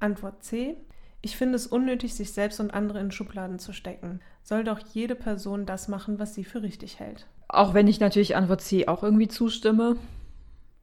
[0.00, 0.76] Antwort C.
[1.22, 4.20] Ich finde es unnötig, sich selbst und andere in Schubladen zu stecken.
[4.42, 7.26] Soll doch jede Person das machen, was sie für richtig hält.
[7.52, 9.96] Auch wenn ich natürlich Antwort C auch irgendwie zustimme.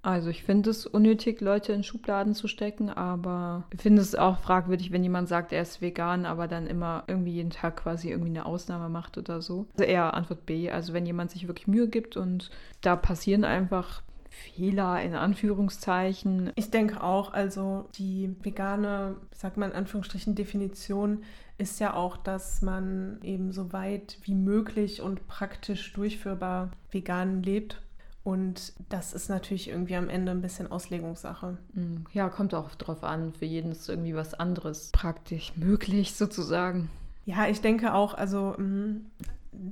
[0.01, 4.39] Also ich finde es unnötig, Leute in Schubladen zu stecken, aber ich finde es auch
[4.39, 8.29] fragwürdig, wenn jemand sagt, er ist vegan, aber dann immer irgendwie jeden Tag quasi irgendwie
[8.29, 9.65] eine Ausnahme macht oder so.
[9.73, 10.69] Also eher Antwort B.
[10.71, 12.51] Also wenn jemand sich wirklich Mühe gibt und
[12.81, 14.01] da passieren einfach
[14.37, 16.51] Fehler in Anführungszeichen.
[16.55, 21.23] Ich denke auch, also die vegane, sag mal in Anführungsstrichen, Definition
[21.57, 27.81] ist ja auch, dass man eben so weit wie möglich und praktisch durchführbar vegan lebt.
[28.23, 31.57] Und das ist natürlich irgendwie am Ende ein bisschen Auslegungssache.
[31.73, 33.31] Mm, ja, kommt auch drauf an.
[33.31, 36.89] Für jeden ist irgendwie was anderes praktisch möglich sozusagen.
[37.25, 39.05] Ja, ich denke auch, also mm,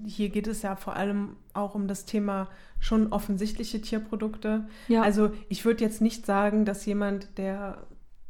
[0.06, 4.68] hier geht es ja vor allem auch um das Thema schon offensichtliche Tierprodukte.
[4.88, 5.02] Ja.
[5.02, 7.86] Also ich würde jetzt nicht sagen, dass jemand, der,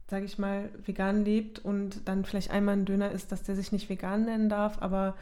[0.09, 3.71] sage ich mal, vegan lebt und dann vielleicht einmal ein Döner isst, dass der sich
[3.71, 5.15] nicht vegan nennen darf, aber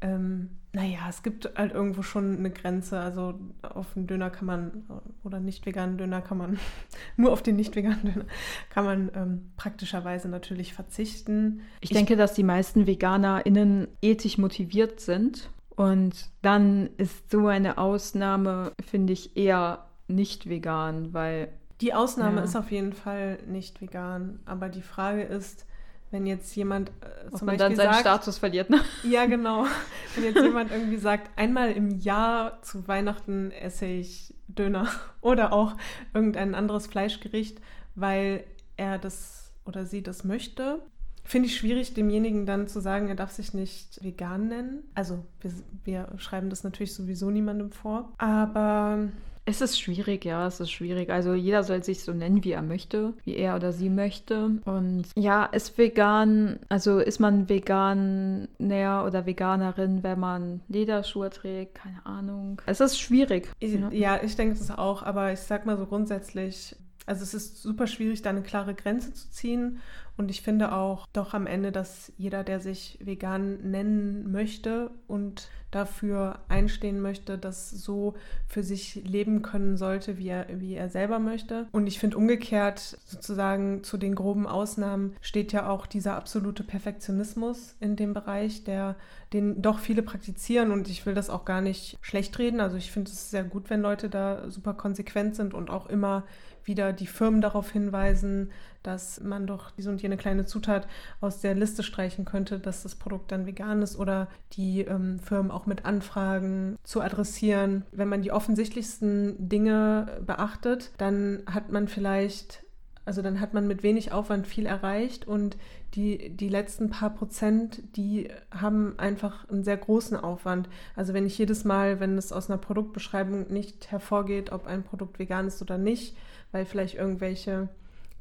[0.00, 2.98] ähm, naja, es gibt halt irgendwo schon eine Grenze.
[2.98, 4.84] Also auf einen Döner kann man,
[5.22, 6.58] oder nicht veganen Döner kann man,
[7.16, 8.26] nur auf den nicht veganen Döner
[8.70, 11.62] kann man ähm, praktischerweise natürlich verzichten.
[11.80, 17.78] Ich, ich denke, dass die meisten VeganerInnen ethisch motiviert sind und dann ist so eine
[17.78, 21.48] Ausnahme, finde ich, eher nicht vegan, weil.
[21.80, 22.44] Die Ausnahme ja.
[22.44, 24.38] ist auf jeden Fall nicht vegan.
[24.46, 25.66] Aber die Frage ist,
[26.14, 28.80] wenn jetzt jemand äh, zum man Beispiel dann seinen sagt, Status verliert, ne?
[29.02, 29.66] Ja, genau.
[30.14, 34.88] Wenn jetzt jemand irgendwie sagt, einmal im Jahr zu Weihnachten esse ich Döner
[35.20, 35.76] oder auch
[36.14, 37.60] irgendein anderes Fleischgericht,
[37.96, 38.44] weil
[38.76, 40.82] er das oder sie das möchte,
[41.24, 44.84] Finde ich schwierig, demjenigen dann zu sagen, er darf sich nicht vegan nennen.
[44.94, 45.52] Also wir,
[45.84, 48.12] wir schreiben das natürlich sowieso niemandem vor.
[48.18, 49.08] Aber
[49.46, 51.10] Es ist schwierig, ja, es ist schwierig.
[51.10, 54.52] Also jeder soll sich so nennen, wie er möchte, wie er oder sie möchte.
[54.64, 61.74] Und ja, ist vegan, also ist man vegan näher oder Veganerin, wenn man Lederschuhe trägt,
[61.74, 62.62] keine Ahnung.
[62.64, 63.50] Es ist schwierig.
[63.60, 67.60] Ich, ja, ich denke es auch, aber ich sag mal so grundsätzlich, also es ist
[67.62, 69.78] super schwierig, da eine klare Grenze zu ziehen.
[70.16, 75.48] Und ich finde auch doch am Ende, dass jeder, der sich vegan nennen möchte und
[75.74, 78.14] dafür einstehen möchte, das so
[78.46, 81.66] für sich leben können sollte, wie er, wie er selber möchte.
[81.72, 87.74] Und ich finde umgekehrt sozusagen zu den groben Ausnahmen steht ja auch dieser absolute Perfektionismus
[87.80, 88.94] in dem Bereich, der
[89.32, 92.60] den doch viele praktizieren und ich will das auch gar nicht schlecht reden.
[92.60, 96.22] Also ich finde es sehr gut, wenn Leute da super konsequent sind und auch immer
[96.62, 98.52] wieder die Firmen darauf hinweisen,
[98.84, 100.86] dass man doch diese und jene kleine Zutat
[101.20, 105.50] aus der Liste streichen könnte, dass das Produkt dann vegan ist oder die ähm, Firmen
[105.50, 107.84] auch mit Anfragen zu adressieren.
[107.90, 112.64] Wenn man die offensichtlichsten Dinge beachtet, dann hat man vielleicht
[113.06, 115.56] also dann hat man mit wenig Aufwand viel erreicht und
[115.94, 120.68] die, die letzten paar Prozent, die haben einfach einen sehr großen Aufwand.
[120.96, 125.18] Also wenn ich jedes Mal, wenn es aus einer Produktbeschreibung nicht hervorgeht, ob ein Produkt
[125.18, 126.16] vegan ist oder nicht,
[126.50, 127.68] weil vielleicht irgendwelche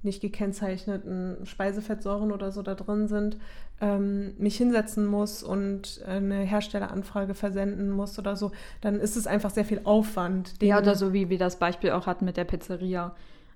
[0.03, 3.37] nicht gekennzeichneten Speisefettsäuren oder so da drin sind,
[3.81, 9.49] ähm, mich hinsetzen muss und eine Herstelleranfrage versenden muss oder so, dann ist es einfach
[9.49, 10.53] sehr viel Aufwand.
[10.61, 13.15] Ja, oder so wie wir das Beispiel auch hatten mit der Pizzeria.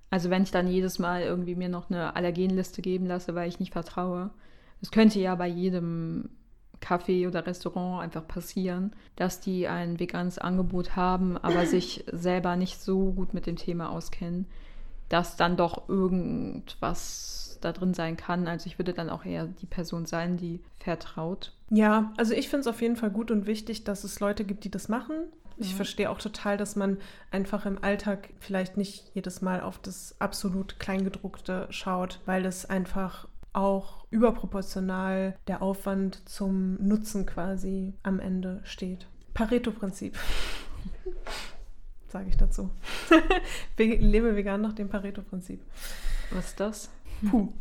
[0.10, 3.60] Also wenn ich dann jedes Mal irgendwie mir noch eine Allergenliste geben lasse, weil ich
[3.60, 4.30] nicht vertraue.
[4.80, 6.30] Das könnte ja bei jedem
[6.82, 12.80] Café oder Restaurant einfach passieren, dass die ein veganes Angebot haben, aber sich selber nicht
[12.80, 14.46] so gut mit dem Thema auskennen
[15.10, 18.48] dass dann doch irgendwas da drin sein kann.
[18.48, 21.54] Also ich würde dann auch eher die Person sein, die vertraut.
[21.70, 24.64] Ja, also ich finde es auf jeden Fall gut und wichtig, dass es Leute gibt,
[24.64, 25.16] die das machen.
[25.58, 25.76] Ich ja.
[25.76, 26.98] verstehe auch total, dass man
[27.32, 33.28] einfach im Alltag vielleicht nicht jedes Mal auf das absolut Kleingedruckte schaut, weil es einfach
[33.54, 39.08] auch überproportional der Aufwand zum Nutzen quasi am Ende steht.
[39.34, 40.16] Pareto-Prinzip
[42.10, 42.70] sage ich dazu.
[43.78, 45.62] Lebe vegan nach dem Pareto-Prinzip.
[46.32, 46.90] Was ist das?
[47.30, 47.52] Puh,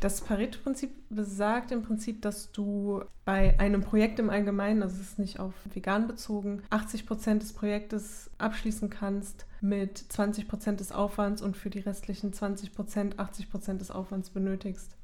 [0.00, 5.18] das Pareto-Prinzip besagt im Prinzip, dass du bei einem Projekt im Allgemeinen, also es ist
[5.18, 11.42] nicht auf vegan bezogen, 80 Prozent des Projektes abschließen kannst mit 20 Prozent des Aufwands
[11.42, 14.96] und für die restlichen 20 Prozent 80 Prozent des Aufwands benötigst.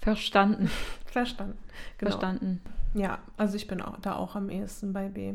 [0.00, 0.70] Verstanden.
[1.06, 1.58] Verstanden.
[1.98, 2.12] Genau.
[2.12, 2.60] Verstanden.
[2.94, 5.34] Ja, also ich bin auch, da auch am ehesten bei B.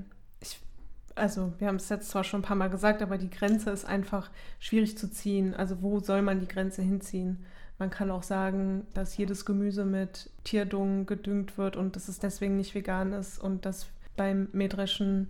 [1.16, 3.86] Also wir haben es jetzt zwar schon ein paar Mal gesagt, aber die Grenze ist
[3.86, 5.54] einfach schwierig zu ziehen.
[5.54, 7.46] Also wo soll man die Grenze hinziehen?
[7.80, 12.56] Man kann auch sagen, dass jedes Gemüse mit Tierdung gedüngt wird und dass es deswegen
[12.58, 15.30] nicht vegan ist und dass beim Mähdreschen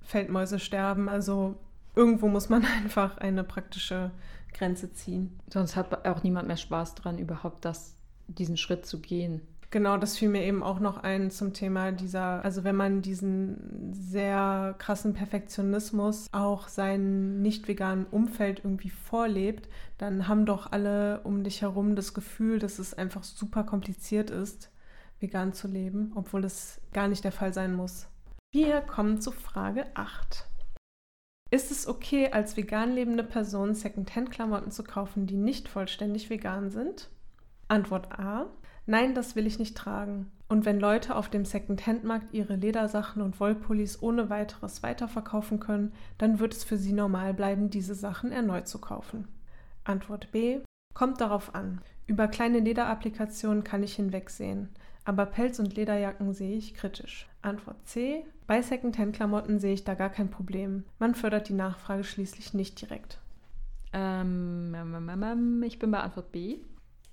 [0.00, 1.08] Feldmäuse sterben.
[1.08, 1.56] Also
[1.94, 4.10] irgendwo muss man einfach eine praktische
[4.54, 5.38] Grenze ziehen.
[5.52, 7.94] Sonst hat auch niemand mehr Spaß dran, überhaupt das,
[8.28, 9.42] diesen Schritt zu gehen.
[9.72, 13.92] Genau, das fiel mir eben auch noch ein zum Thema dieser, also wenn man diesen
[13.92, 21.44] sehr krassen Perfektionismus auch seinem nicht veganen Umfeld irgendwie vorlebt, dann haben doch alle um
[21.44, 24.72] dich herum das Gefühl, dass es einfach super kompliziert ist,
[25.20, 28.08] vegan zu leben, obwohl es gar nicht der Fall sein muss.
[28.52, 30.48] Wir kommen zu Frage 8.
[31.52, 37.08] Ist es okay, als vegan lebende Person Secondhand-Klamotten zu kaufen, die nicht vollständig vegan sind?
[37.68, 38.50] Antwort A.
[38.86, 40.30] Nein, das will ich nicht tragen.
[40.48, 46.40] Und wenn Leute auf dem Second-Hand-Markt ihre Ledersachen und Wollpullis ohne weiteres weiterverkaufen können, dann
[46.40, 49.28] wird es für sie normal bleiben, diese Sachen erneut zu kaufen.
[49.84, 50.58] Antwort B.
[50.92, 51.80] Kommt darauf an.
[52.08, 54.70] Über kleine Lederapplikationen kann ich hinwegsehen,
[55.04, 57.28] aber Pelz- und Lederjacken sehe ich kritisch.
[57.42, 58.24] Antwort C.
[58.48, 60.84] Bei Second-Hand-Klamotten sehe ich da gar kein Problem.
[60.98, 63.18] Man fördert die Nachfrage schließlich nicht direkt.
[63.92, 66.58] Ähm, ähm, ähm, ähm ich bin bei Antwort B.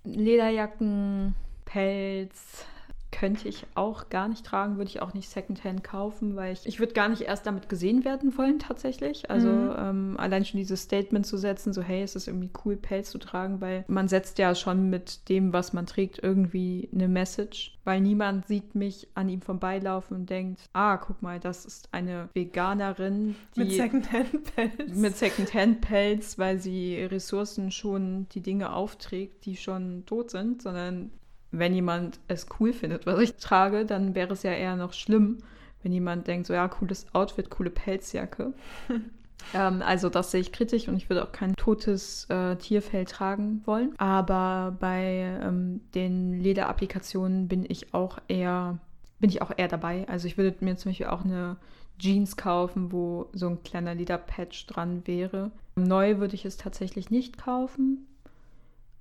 [0.04, 1.36] Lederjacken
[1.68, 2.66] Pelz
[3.12, 6.80] könnte ich auch gar nicht tragen, würde ich auch nicht Secondhand kaufen, weil ich, ich
[6.80, 9.32] würde gar nicht erst damit gesehen werden wollen tatsächlich.
[9.32, 9.76] Also mhm.
[9.78, 13.18] ähm, allein schon dieses Statement zu setzen, so hey, es ist irgendwie cool, Pelz zu
[13.18, 18.02] tragen, weil man setzt ja schon mit dem, was man trägt, irgendwie eine Message, weil
[18.02, 23.36] niemand sieht mich an ihm vorbeilaufen und denkt, ah, guck mal, das ist eine Veganerin,
[23.56, 24.96] die mit Secondhand-Pelz.
[24.96, 31.12] Mit Secondhand-Pelz, weil sie Ressourcen schon die Dinge aufträgt, die schon tot sind, sondern
[31.60, 35.40] wenn jemand es cool findet, was ich trage, dann wäre es ja eher noch schlimm,
[35.84, 38.54] wenn jemand denkt, so ja, cooles Outfit, coole Pelzjacke.
[39.54, 43.62] ähm, also das sehe ich kritisch und ich würde auch kein totes äh, Tierfell tragen
[43.66, 43.94] wollen.
[43.98, 48.80] Aber bei ähm, den Lederapplikationen bin ich auch eher
[49.20, 50.08] bin ich auch eher dabei.
[50.08, 51.58] Also ich würde mir zum Beispiel auch eine
[51.98, 55.52] Jeans kaufen, wo so ein kleiner Lederpatch dran wäre.
[55.76, 58.07] Neu würde ich es tatsächlich nicht kaufen,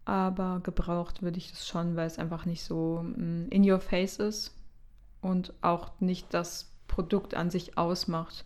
[0.06, 4.16] aber gebraucht würde ich es schon, weil es einfach nicht so mm, in your face
[4.16, 4.54] ist
[5.20, 8.44] und auch nicht das Produkt an sich ausmacht.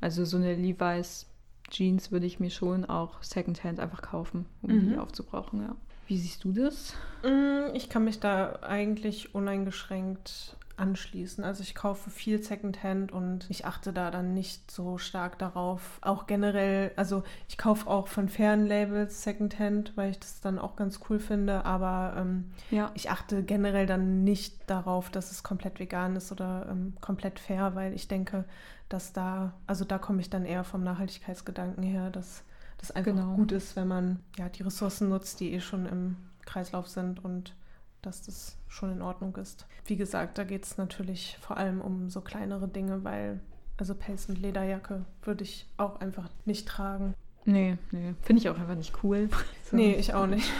[0.00, 1.26] Also so eine Levi's
[1.70, 4.90] Jeans würde ich mir schon auch Secondhand einfach kaufen, um mhm.
[4.90, 5.76] die aufzubrauchen, ja.
[6.06, 6.94] Wie siehst du das?
[7.22, 11.44] Mm, ich kann mich da eigentlich uneingeschränkt anschließen.
[11.44, 15.98] Also ich kaufe viel Secondhand und ich achte da dann nicht so stark darauf.
[16.02, 20.76] Auch generell, also ich kaufe auch von fairen Labels Secondhand, weil ich das dann auch
[20.76, 21.64] ganz cool finde.
[21.64, 22.90] Aber ähm, ja.
[22.94, 27.74] ich achte generell dann nicht darauf, dass es komplett vegan ist oder ähm, komplett fair,
[27.74, 28.44] weil ich denke,
[28.88, 32.42] dass da, also da komme ich dann eher vom Nachhaltigkeitsgedanken her, dass
[32.78, 33.34] das einfach genau.
[33.34, 37.54] gut ist, wenn man ja die Ressourcen nutzt, die eh schon im Kreislauf sind und
[38.02, 39.66] dass das schon in Ordnung ist.
[39.84, 43.40] Wie gesagt, da geht es natürlich vor allem um so kleinere Dinge, weil
[43.78, 47.14] also Pelz mit Lederjacke würde ich auch einfach nicht tragen.
[47.44, 49.28] Nee, nee, finde ich auch einfach nicht cool.
[49.70, 49.76] So.
[49.76, 50.50] Nee, ich auch nicht.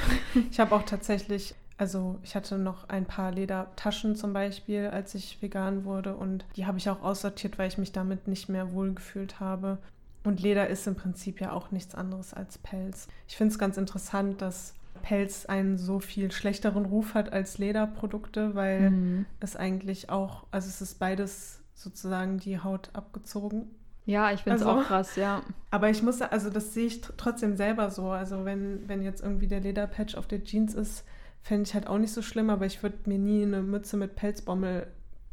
[0.51, 5.43] Ich habe auch tatsächlich, also ich hatte noch ein paar Ledertaschen zum Beispiel, als ich
[5.43, 9.41] vegan wurde und die habe ich auch aussortiert, weil ich mich damit nicht mehr wohlgefühlt
[9.41, 9.79] habe.
[10.25, 13.09] Und Leder ist im Prinzip ja auch nichts anderes als Pelz.
[13.27, 18.55] Ich finde es ganz interessant, dass Pelz einen so viel schlechteren Ruf hat als Lederprodukte,
[18.55, 19.27] weil mhm.
[19.41, 23.71] es eigentlich auch, also es ist beides sozusagen die Haut abgezogen.
[24.05, 25.43] Ja, ich finde es also, auch krass, ja.
[25.71, 28.11] Aber ich muss, also das sehe ich trotzdem selber so.
[28.11, 31.05] Also wenn, wenn jetzt irgendwie der Lederpatch auf der Jeans ist,
[31.43, 34.17] fände ich halt auch nicht so schlimm, aber ich würde mir nie eine Mütze mit
[34.17, 34.87] Pelzbommel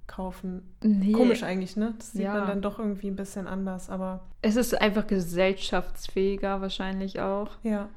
[0.08, 0.75] kaufen.
[0.84, 1.13] Nee.
[1.13, 1.93] Komisch eigentlich, ne?
[1.97, 2.34] Das sieht ja.
[2.34, 4.25] man dann doch irgendwie ein bisschen anders, aber.
[4.41, 7.51] Es ist einfach gesellschaftsfähiger wahrscheinlich auch.
[7.63, 7.89] Ja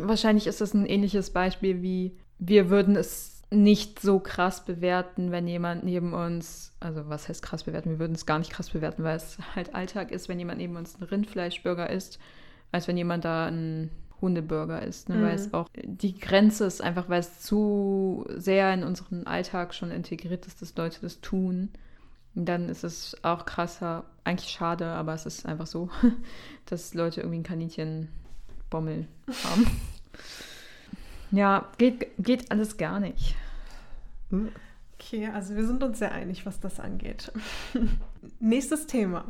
[0.00, 5.48] wahrscheinlich ist das ein ähnliches Beispiel wie wir würden es nicht so krass bewerten, wenn
[5.48, 7.90] jemand neben uns, also was heißt krass bewerten?
[7.90, 10.76] Wir würden es gar nicht krass bewerten, weil es halt Alltag ist, wenn jemand neben
[10.76, 12.18] uns einen Rindfleischburger isst,
[12.72, 15.08] als wenn jemand da einen Hundeburger isst.
[15.08, 15.16] Ne?
[15.16, 15.22] Mhm.
[15.22, 19.90] Weil es auch die Grenze ist einfach, weil es zu sehr in unseren Alltag schon
[19.90, 21.70] integriert ist, dass Leute das tun.
[22.34, 25.88] Und dann ist es auch krasser, eigentlich schade, aber es ist einfach so,
[26.66, 28.08] dass Leute irgendwie ein Kaninchen
[28.70, 29.06] Bommel
[29.44, 29.66] haben.
[31.30, 33.34] ja, geht, geht alles gar nicht.
[34.94, 37.32] Okay, also wir sind uns sehr einig, was das angeht.
[38.40, 39.24] Nächstes Thema.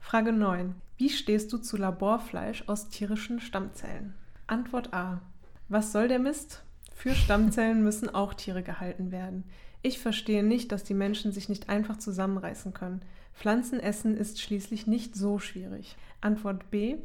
[0.00, 0.74] Frage 9.
[0.96, 4.14] Wie stehst du zu Laborfleisch aus tierischen Stammzellen?
[4.46, 5.20] Antwort A.
[5.68, 6.62] Was soll der Mist?
[6.94, 9.44] Für Stammzellen müssen auch Tiere gehalten werden.
[9.82, 13.02] Ich verstehe nicht, dass die Menschen sich nicht einfach zusammenreißen können.
[13.34, 15.96] Pflanzen essen ist schließlich nicht so schwierig.
[16.20, 16.96] Antwort B.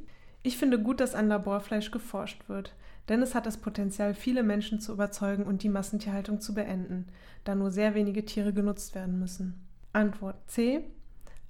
[0.43, 2.73] Ich finde gut, dass an Laborfleisch geforscht wird,
[3.09, 7.07] denn es hat das Potenzial, viele Menschen zu überzeugen und die Massentierhaltung zu beenden,
[7.45, 9.55] da nur sehr wenige Tiere genutzt werden müssen.
[9.93, 10.81] Antwort C.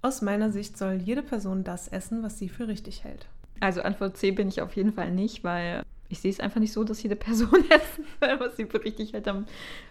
[0.01, 3.27] Aus meiner Sicht soll jede Person das essen, was sie für richtig hält.
[3.59, 6.73] Also Antwort C bin ich auf jeden Fall nicht, weil ich sehe es einfach nicht
[6.73, 9.25] so, dass jede Person essen soll, was sie für richtig hält.
[9.25, 9.47] Dann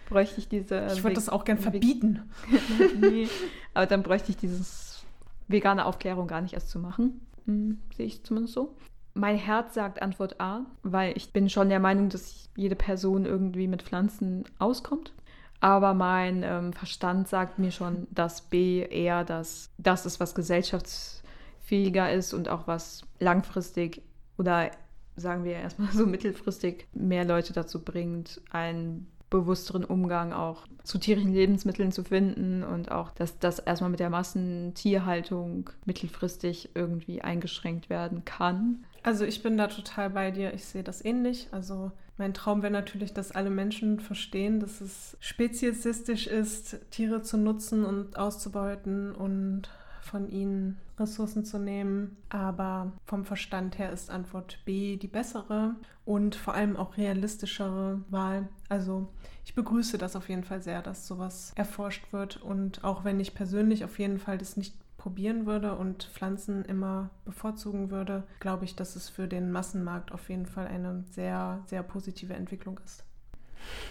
[0.09, 0.87] bräuchte ich diese.
[0.93, 2.21] Ich würde das auch gern verbieten.
[3.01, 3.29] nee,
[3.75, 5.05] aber dann bräuchte ich dieses
[5.49, 7.21] vegane Aufklärung gar nicht erst zu machen.
[7.47, 8.75] Hm, sehe ich zumindest so.
[9.14, 13.68] Mein Herz sagt Antwort A, weil ich bin schon der Meinung, dass jede Person irgendwie
[13.68, 15.12] mit Pflanzen auskommt.
[15.61, 22.12] Aber mein ähm, Verstand sagt mir schon, dass B eher das, das ist, was gesellschaftsfähiger
[22.12, 24.03] ist und auch was langfristig
[24.38, 24.72] oder
[25.14, 31.33] sagen wir erstmal so mittelfristig mehr Leute dazu bringt, einen bewussteren Umgang auch zu tierischen
[31.33, 38.25] Lebensmitteln zu finden und auch, dass das erstmal mit der Massentierhaltung mittelfristig irgendwie eingeschränkt werden
[38.25, 38.85] kann.
[39.03, 40.55] Also ich bin da total bei dir.
[40.55, 41.49] Ich sehe das ähnlich.
[41.51, 47.37] Also mein Traum wäre natürlich, dass alle Menschen verstehen, dass es speziesistisch ist, Tiere zu
[47.37, 49.69] nutzen und auszubeuten und
[50.03, 52.17] von ihnen Ressourcen zu nehmen.
[52.29, 58.49] Aber vom Verstand her ist Antwort B die bessere und vor allem auch realistischere Wahl.
[58.69, 59.09] Also
[59.45, 62.37] ich begrüße das auf jeden Fall sehr, dass sowas erforscht wird.
[62.37, 67.11] Und auch wenn ich persönlich auf jeden Fall das nicht probieren würde und Pflanzen immer
[67.25, 71.83] bevorzugen würde, glaube ich, dass es für den Massenmarkt auf jeden Fall eine sehr, sehr
[71.83, 73.05] positive Entwicklung ist.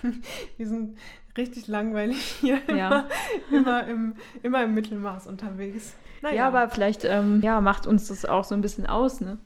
[0.58, 0.98] Wir sind
[1.36, 3.10] richtig langweilig hier, ja.
[3.52, 5.96] immer, immer, im, immer im Mittelmaß unterwegs.
[6.22, 6.36] Naja.
[6.36, 9.38] Ja, aber vielleicht ähm, ja, macht uns das auch so ein bisschen aus, ne?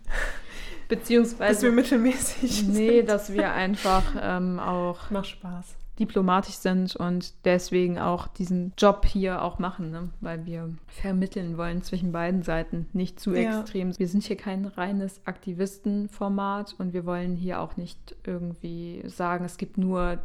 [0.87, 1.51] Beziehungsweise.
[1.53, 3.09] Dass wir mittelmäßig Nee, sind.
[3.09, 5.09] dass wir einfach ähm, auch.
[5.09, 10.09] Macht Spaß diplomatisch sind und deswegen auch diesen Job hier auch machen, ne?
[10.21, 13.59] weil wir vermitteln wollen zwischen beiden Seiten, nicht zu ja.
[13.59, 13.97] extrem.
[13.97, 19.57] Wir sind hier kein reines Aktivistenformat und wir wollen hier auch nicht irgendwie sagen, es
[19.57, 20.19] gibt nur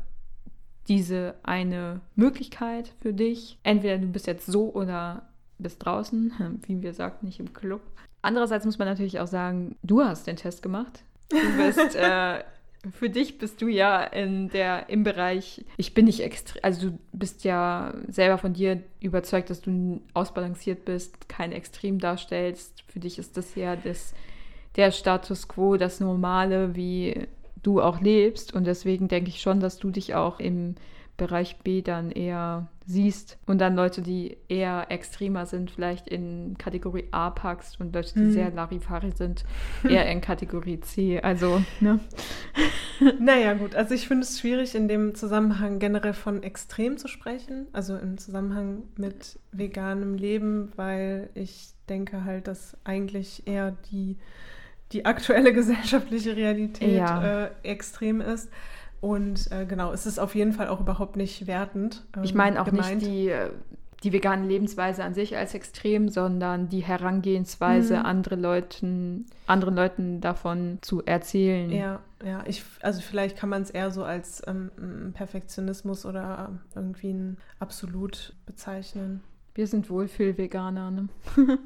[0.88, 3.58] diese eine Möglichkeit für dich.
[3.62, 6.32] Entweder du bist jetzt so oder bist draußen,
[6.66, 7.82] wie wir sagten, nicht im Club.
[8.22, 11.04] Andererseits muss man natürlich auch sagen, du hast den Test gemacht.
[11.28, 12.42] Du bist, äh,
[12.92, 16.98] für dich bist du ja in der, im Bereich, ich bin nicht extrem, also du
[17.12, 22.82] bist ja selber von dir überzeugt, dass du ausbalanciert bist, kein Extrem darstellst.
[22.88, 24.14] Für dich ist das ja das,
[24.76, 27.28] der Status quo, das Normale, wie
[27.62, 28.54] du auch lebst.
[28.54, 30.76] Und deswegen denke ich schon, dass du dich auch im
[31.18, 37.06] Bereich B dann eher siehst und dann Leute, die eher extremer sind, vielleicht in Kategorie
[37.12, 38.32] A packst und Leute, die hm.
[38.32, 39.44] sehr Larifari sind,
[39.88, 41.20] eher in Kategorie C.
[41.20, 42.00] Also, ne?
[43.18, 43.74] Naja, gut.
[43.74, 48.18] Also ich finde es schwierig, in dem Zusammenhang generell von extrem zu sprechen, also im
[48.18, 54.18] Zusammenhang mit veganem Leben, weil ich denke halt, dass eigentlich eher die,
[54.92, 57.44] die aktuelle gesellschaftliche Realität ja.
[57.44, 58.50] äh, extrem ist.
[59.00, 62.04] Und äh, genau, es ist auf jeden Fall auch überhaupt nicht wertend.
[62.16, 63.02] Ähm, ich meine auch gemeint.
[63.02, 63.50] nicht die, äh,
[64.02, 68.06] die vegane Lebensweise an sich als extrem, sondern die Herangehensweise, mhm.
[68.06, 71.70] andere Leuten, anderen Leuten davon zu erzählen.
[71.70, 72.42] Ja, ja.
[72.46, 78.34] Ich, also vielleicht kann man es eher so als ähm, Perfektionismus oder irgendwie ein Absolut
[78.46, 79.22] bezeichnen.
[79.54, 81.08] Wir sind Wohlfühl-Veganer, ne?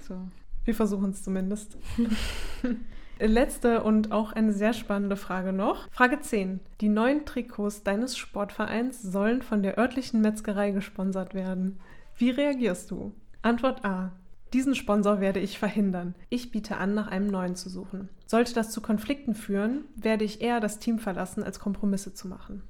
[0.00, 0.16] so.
[0.64, 1.76] Wir versuchen es zumindest.
[3.20, 5.88] Letzte und auch eine sehr spannende Frage noch.
[5.90, 6.60] Frage 10.
[6.80, 11.78] Die neuen Trikots deines Sportvereins sollen von der örtlichen Metzgerei gesponsert werden.
[12.16, 13.12] Wie reagierst du?
[13.42, 14.12] Antwort A.
[14.52, 16.14] Diesen Sponsor werde ich verhindern.
[16.28, 18.08] Ich biete an, nach einem neuen zu suchen.
[18.26, 22.62] Sollte das zu Konflikten führen, werde ich eher das Team verlassen, als Kompromisse zu machen.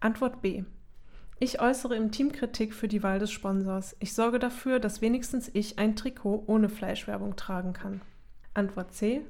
[0.00, 0.64] Antwort B.
[1.40, 3.96] Ich äußere im Team Kritik für die Wahl des Sponsors.
[3.98, 8.00] Ich sorge dafür, dass wenigstens ich ein Trikot ohne Fleischwerbung tragen kann.
[8.54, 9.22] Antwort C.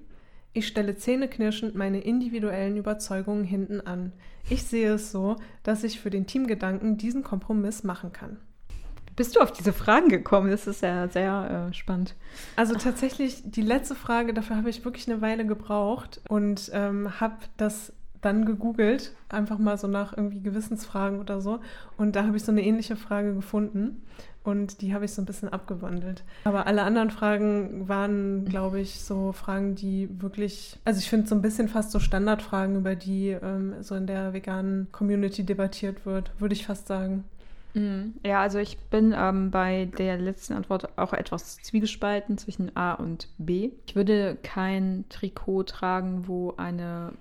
[0.57, 4.13] Ich stelle zähneknirschend meine individuellen Überzeugungen hinten an.
[4.49, 5.35] Ich sehe es so,
[5.65, 8.37] dass ich für den Teamgedanken diesen Kompromiss machen kann.
[9.17, 10.51] Bist du auf diese Fragen gekommen?
[10.51, 12.15] Das ist ja sehr äh, spannend.
[12.55, 17.37] Also tatsächlich, die letzte Frage, dafür habe ich wirklich eine Weile gebraucht und ähm, habe
[17.57, 21.61] das dann gegoogelt, einfach mal so nach irgendwie Gewissensfragen oder so.
[21.97, 24.03] Und da habe ich so eine ähnliche Frage gefunden
[24.45, 26.23] und die habe ich so ein bisschen abgewandelt.
[26.45, 31.35] Aber alle anderen Fragen waren, glaube ich, so Fragen, die wirklich, also ich finde so
[31.35, 36.31] ein bisschen fast so Standardfragen, über die ähm, so in der veganen Community debattiert wird,
[36.39, 37.25] würde ich fast sagen.
[37.73, 38.15] Mhm.
[38.25, 43.29] Ja, also ich bin ähm, bei der letzten Antwort auch etwas zwiegespalten zwischen A und
[43.39, 43.71] B.
[43.87, 47.13] Ich würde kein Trikot tragen, wo eine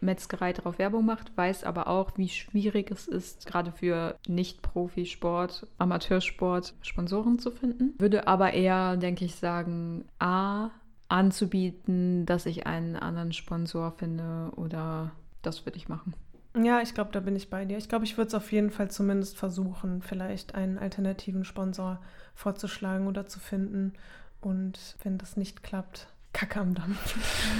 [0.00, 6.74] Metzgerei darauf Werbung macht, weiß aber auch, wie schwierig es ist, gerade für Nicht-Profisport, Amateursport
[6.82, 7.94] Sponsoren zu finden.
[7.98, 10.70] Würde aber eher, denke ich, sagen, A,
[11.08, 15.10] anzubieten, dass ich einen anderen Sponsor finde oder
[15.42, 16.14] das würde ich machen.
[16.56, 17.78] Ja, ich glaube, da bin ich bei dir.
[17.78, 22.00] Ich glaube, ich würde es auf jeden Fall zumindest versuchen, vielleicht einen alternativen Sponsor
[22.34, 23.92] vorzuschlagen oder zu finden.
[24.40, 27.16] Und wenn das nicht klappt, Kacke am Dampf.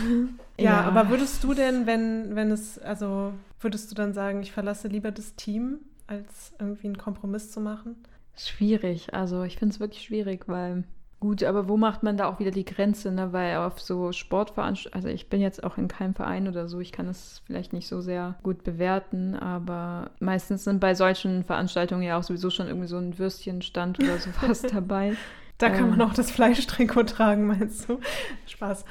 [0.58, 4.52] ja, ja, aber würdest du denn, wenn, wenn es, also würdest du dann sagen, ich
[4.52, 7.96] verlasse lieber das Team, als irgendwie einen Kompromiss zu machen?
[8.36, 10.84] Schwierig, also ich finde es wirklich schwierig, weil
[11.20, 13.32] gut, aber wo macht man da auch wieder die Grenze, ne?
[13.32, 16.92] Weil auf so Sportveranstaltungen, also ich bin jetzt auch in keinem Verein oder so, ich
[16.92, 22.18] kann es vielleicht nicht so sehr gut bewerten, aber meistens sind bei solchen Veranstaltungen ja
[22.18, 25.14] auch sowieso schon irgendwie so ein Würstchenstand oder sowas dabei.
[25.60, 26.06] Da kann man ähm.
[26.06, 28.00] auch das Fleischtrikot tragen, meinst du?
[28.46, 28.84] Spaß.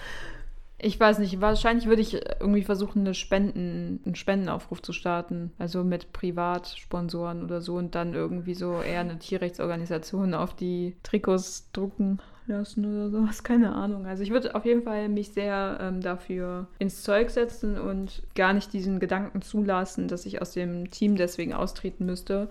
[0.82, 5.52] Ich weiß nicht, wahrscheinlich würde ich irgendwie versuchen, eine Spenden, einen Spendenaufruf zu starten.
[5.58, 11.70] Also mit Privatsponsoren oder so und dann irgendwie so eher eine Tierrechtsorganisation auf die Trikots
[11.74, 13.44] drucken lassen oder sowas.
[13.44, 14.06] Keine Ahnung.
[14.06, 18.54] Also ich würde auf jeden Fall mich sehr ähm, dafür ins Zeug setzen und gar
[18.54, 22.48] nicht diesen Gedanken zulassen, dass ich aus dem Team deswegen austreten müsste,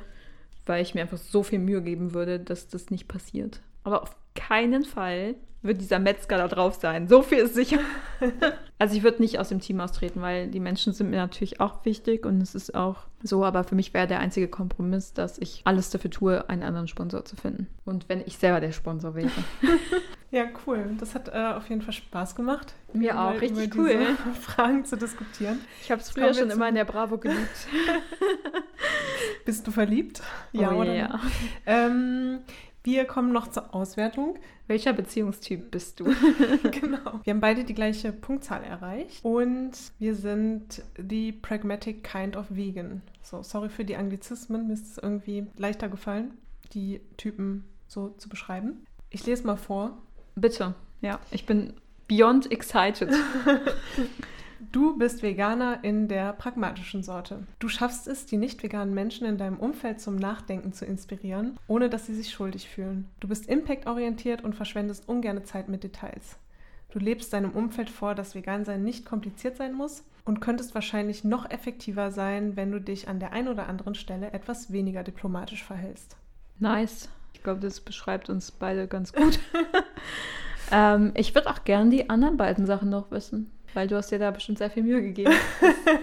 [0.67, 3.61] weil ich mir einfach so viel Mühe geben würde, dass das nicht passiert.
[3.89, 7.09] Aber auf keinen Fall wird dieser Metzger da drauf sein.
[7.09, 7.79] So viel ist sicher.
[8.79, 11.85] also ich würde nicht aus dem Team austreten, weil die Menschen sind mir natürlich auch
[11.87, 15.63] wichtig und es ist auch so, aber für mich wäre der einzige Kompromiss, dass ich
[15.65, 17.67] alles dafür tue, einen anderen Sponsor zu finden.
[17.87, 19.31] Und wenn ich selber der Sponsor wäre.
[20.31, 20.91] ja, cool.
[21.01, 22.75] Das hat äh, auf jeden Fall Spaß gemacht.
[22.93, 23.99] Mir auch, richtig cool.
[24.41, 25.61] Fragen zu diskutieren.
[25.83, 27.67] Ich habe es früher schon immer in der Bravo geliebt.
[29.45, 30.23] Bist du verliebt?
[30.53, 30.95] Ja, oh, oder?
[30.95, 31.21] Ja.
[31.67, 32.41] Ähm,
[32.89, 34.39] wir kommen noch zur Auswertung.
[34.67, 36.05] Welcher Beziehungstyp bist du?
[36.63, 37.21] genau.
[37.23, 43.03] Wir haben beide die gleiche Punktzahl erreicht und wir sind the pragmatic kind of vegan.
[43.23, 46.39] So, sorry für die Anglizismen, mir ist es irgendwie leichter gefallen,
[46.73, 48.87] die Typen so zu beschreiben.
[49.11, 49.99] Ich lese mal vor.
[50.35, 50.75] Bitte.
[51.03, 51.75] Ja, ich bin
[52.09, 53.11] beyond excited.
[54.73, 57.47] Du bist Veganer in der pragmatischen Sorte.
[57.61, 61.89] Du schaffst es, die nicht veganen Menschen in deinem Umfeld zum Nachdenken zu inspirieren, ohne
[61.89, 63.09] dass sie sich schuldig fühlen.
[63.21, 66.37] Du bist impactorientiert und verschwendest ungerne Zeit mit Details.
[66.91, 71.49] Du lebst deinem Umfeld vor, dass Vegansein nicht kompliziert sein muss und könntest wahrscheinlich noch
[71.51, 76.17] effektiver sein, wenn du dich an der einen oder anderen Stelle etwas weniger diplomatisch verhältst.
[76.59, 77.09] Nice.
[77.35, 79.39] Ich glaube, das beschreibt uns beide ganz gut.
[80.73, 84.19] ähm, ich würde auch gern die anderen beiden Sachen noch wissen, weil du hast dir
[84.19, 85.33] da bestimmt sehr viel Mühe gegeben,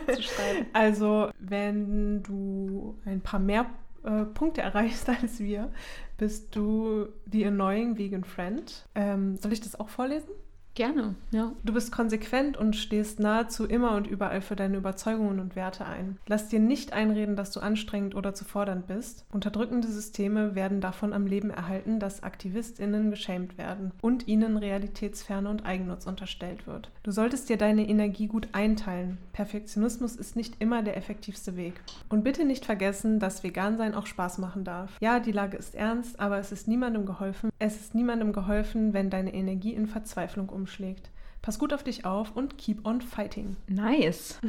[0.07, 0.65] das zu schreiben.
[0.73, 3.65] Also, wenn du ein paar mehr
[4.03, 5.71] äh, Punkte erreichst als wir,
[6.17, 8.85] bist du die Annoying Vegan Friend.
[8.95, 10.29] Ähm, soll ich das auch vorlesen?
[10.75, 11.53] Gerne, ja.
[11.63, 16.17] Du bist konsequent und stehst nahezu immer und überall für deine Überzeugungen und Werte ein.
[16.27, 19.25] Lass dir nicht einreden, dass du anstrengend oder zu fordernd bist.
[19.31, 25.65] Unterdrückende Systeme werden davon am Leben erhalten, dass AktivistInnen geschämt werden und ihnen Realitätsferne und
[25.65, 26.91] Eigennutz unterstellt wird.
[27.03, 29.17] Du solltest dir deine Energie gut einteilen.
[29.31, 31.75] Perfektionismus ist nicht immer der effektivste Weg.
[32.09, 34.97] Und bitte nicht vergessen, dass Vegansein auch Spaß machen darf.
[34.99, 37.49] Ja, die Lage ist ernst, aber es ist niemandem geholfen.
[37.59, 41.11] Es ist niemandem geholfen, wenn deine Energie in Verzweiflung umschlägt umschlägt.
[41.43, 43.55] Pass gut auf dich auf und keep on fighting.
[43.67, 44.39] Nice.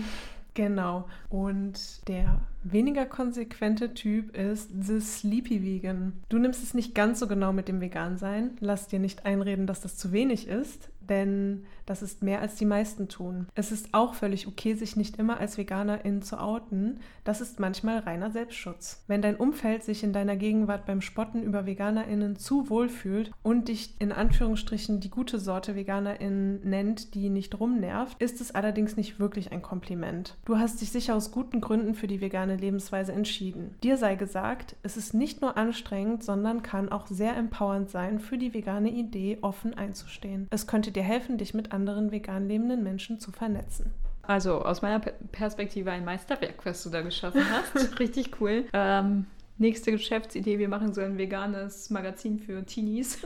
[0.55, 1.07] Genau.
[1.29, 6.15] Und der weniger konsequente Typ ist The Sleepy Vegan.
[6.31, 8.57] Du nimmst es nicht ganz so genau mit dem Vegan-Sein.
[8.61, 12.67] Lass dir nicht einreden, dass das zu wenig ist denn das ist mehr als die
[12.67, 13.47] meisten tun.
[13.55, 17.01] Es ist auch völlig okay, sich nicht immer als Veganerin zu outen.
[17.25, 19.05] Das ist manchmal reiner Selbstschutz.
[19.07, 23.69] Wenn dein Umfeld sich in deiner Gegenwart beim Spotten über Veganerinnen zu wohl fühlt und
[23.69, 29.21] dich in Anführungsstrichen die gute Sorte Veganerin nennt, die nicht rumnervt, ist es allerdings nicht
[29.21, 30.37] wirklich ein Kompliment.
[30.45, 33.77] Du hast dich sicher aus guten Gründen für die vegane Lebensweise entschieden.
[33.83, 38.39] Dir sei gesagt, es ist nicht nur anstrengend, sondern kann auch sehr empowernd sein, für
[38.39, 40.49] die vegane Idee offen einzustehen.
[40.51, 43.93] Es könnte dir helfen, dich mit anderen vegan lebenden Menschen zu vernetzen.
[44.23, 47.99] Also aus meiner Perspektive ein Meisterwerk, was du da geschaffen hast.
[48.01, 48.65] Richtig cool.
[48.73, 49.27] Ähm,
[49.59, 53.19] nächste Geschäftsidee, wir machen so ein veganes Magazin für Teenies.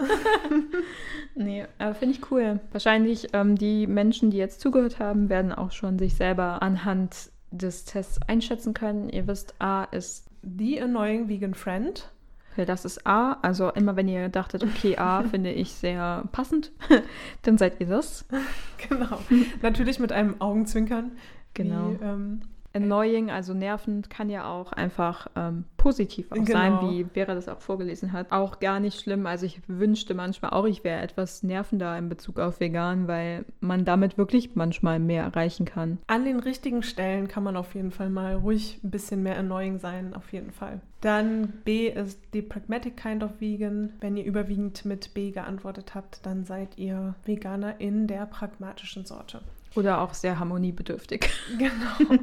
[1.35, 2.61] nee, äh, finde ich cool.
[2.73, 7.85] Wahrscheinlich ähm, die Menschen, die jetzt zugehört haben, werden auch schon sich selber anhand des
[7.85, 9.09] Tests einschätzen können.
[9.09, 12.11] Ihr wisst, A ist The Annoying Vegan Friend.
[12.53, 13.39] Okay, das ist A.
[13.43, 16.73] Also immer wenn ihr dachtet, okay, A finde ich sehr passend,
[17.43, 18.25] dann seid ihr das.
[18.89, 19.19] Genau.
[19.63, 21.13] Natürlich mit einem Augenzwinkern.
[21.55, 21.91] Genau.
[21.91, 22.41] Wie, ähm,
[22.73, 26.47] Annoying, also nervend, kann ja auch einfach ähm, positiv auch genau.
[26.47, 28.31] sein, wie Vera das auch vorgelesen hat.
[28.31, 29.27] Auch gar nicht schlimm.
[29.27, 33.85] Also ich wünschte manchmal auch, ich wäre etwas nervender in Bezug auf vegan, weil man
[33.85, 35.99] damit wirklich manchmal mehr erreichen kann.
[36.07, 39.79] An den richtigen Stellen kann man auf jeden Fall mal ruhig ein bisschen mehr annoying
[39.79, 40.81] sein, auf jeden Fall.
[41.01, 43.95] Dann B ist the pragmatic kind of vegan.
[44.01, 49.41] Wenn ihr überwiegend mit B geantwortet habt, dann seid ihr Veganer in der pragmatischen Sorte.
[49.75, 51.31] Oder auch sehr harmoniebedürftig.
[51.59, 52.23] Genau.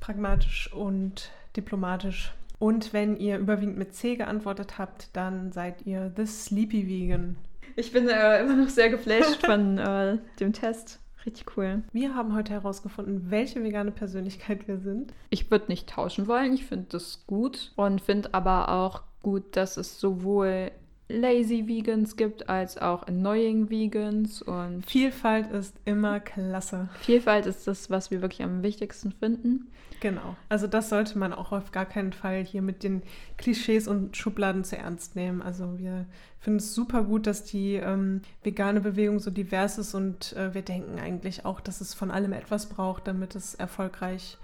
[0.00, 2.32] Pragmatisch und diplomatisch.
[2.58, 7.36] Und wenn ihr überwiegend mit C geantwortet habt, dann seid ihr The Sleepy Vegan.
[7.76, 10.98] Ich bin äh, immer noch sehr geflasht von äh, dem Test.
[11.24, 11.82] Richtig cool.
[11.92, 15.12] Wir haben heute herausgefunden, welche vegane Persönlichkeit wir sind.
[15.30, 16.54] Ich würde nicht tauschen wollen.
[16.54, 20.70] Ich finde das gut und finde aber auch gut, dass es sowohl
[21.08, 26.88] lazy Vegans gibt, als auch annoying Vegans und Vielfalt ist immer klasse.
[27.00, 29.68] Vielfalt ist das, was wir wirklich am wichtigsten finden.
[30.00, 30.36] Genau.
[30.48, 33.02] Also das sollte man auch auf gar keinen Fall hier mit den
[33.36, 35.42] Klischees und Schubladen zu ernst nehmen.
[35.42, 36.06] Also wir
[36.38, 40.62] finden es super gut, dass die ähm, vegane Bewegung so divers ist und äh, wir
[40.62, 44.38] denken eigentlich auch, dass es von allem etwas braucht, damit es erfolgreich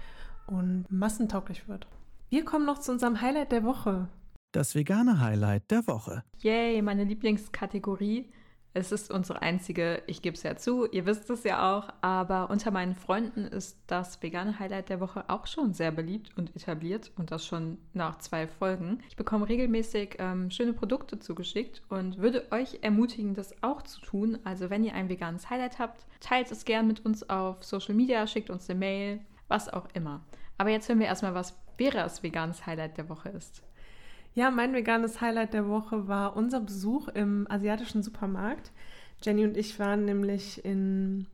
[0.47, 1.87] und massentauglich wird.
[2.29, 4.09] Wir kommen noch zu unserem Highlight der Woche
[4.55, 6.23] das vegane Highlight der Woche.
[6.41, 8.31] Yay, meine Lieblingskategorie.
[8.73, 12.49] Es ist unsere einzige, ich gebe es ja zu, ihr wisst es ja auch, aber
[12.49, 17.11] unter meinen Freunden ist das vegane Highlight der Woche auch schon sehr beliebt und etabliert
[17.17, 18.99] und das schon nach zwei Folgen.
[19.07, 24.39] Ich bekomme regelmäßig ähm, schöne Produkte zugeschickt und würde euch ermutigen, das auch zu tun.
[24.43, 28.27] Also wenn ihr ein veganes Highlight habt, teilt es gern mit uns auf Social Media,
[28.27, 30.21] schickt uns eine Mail, was auch immer.
[30.57, 33.63] Aber jetzt hören wir erstmal, was Veras veganes Highlight der Woche ist.
[34.35, 38.73] Ja, mein veganes Highlight der Woche war unser Besuch im asiatischen Supermarkt.
[39.23, 41.25] Jenny und ich waren nämlich in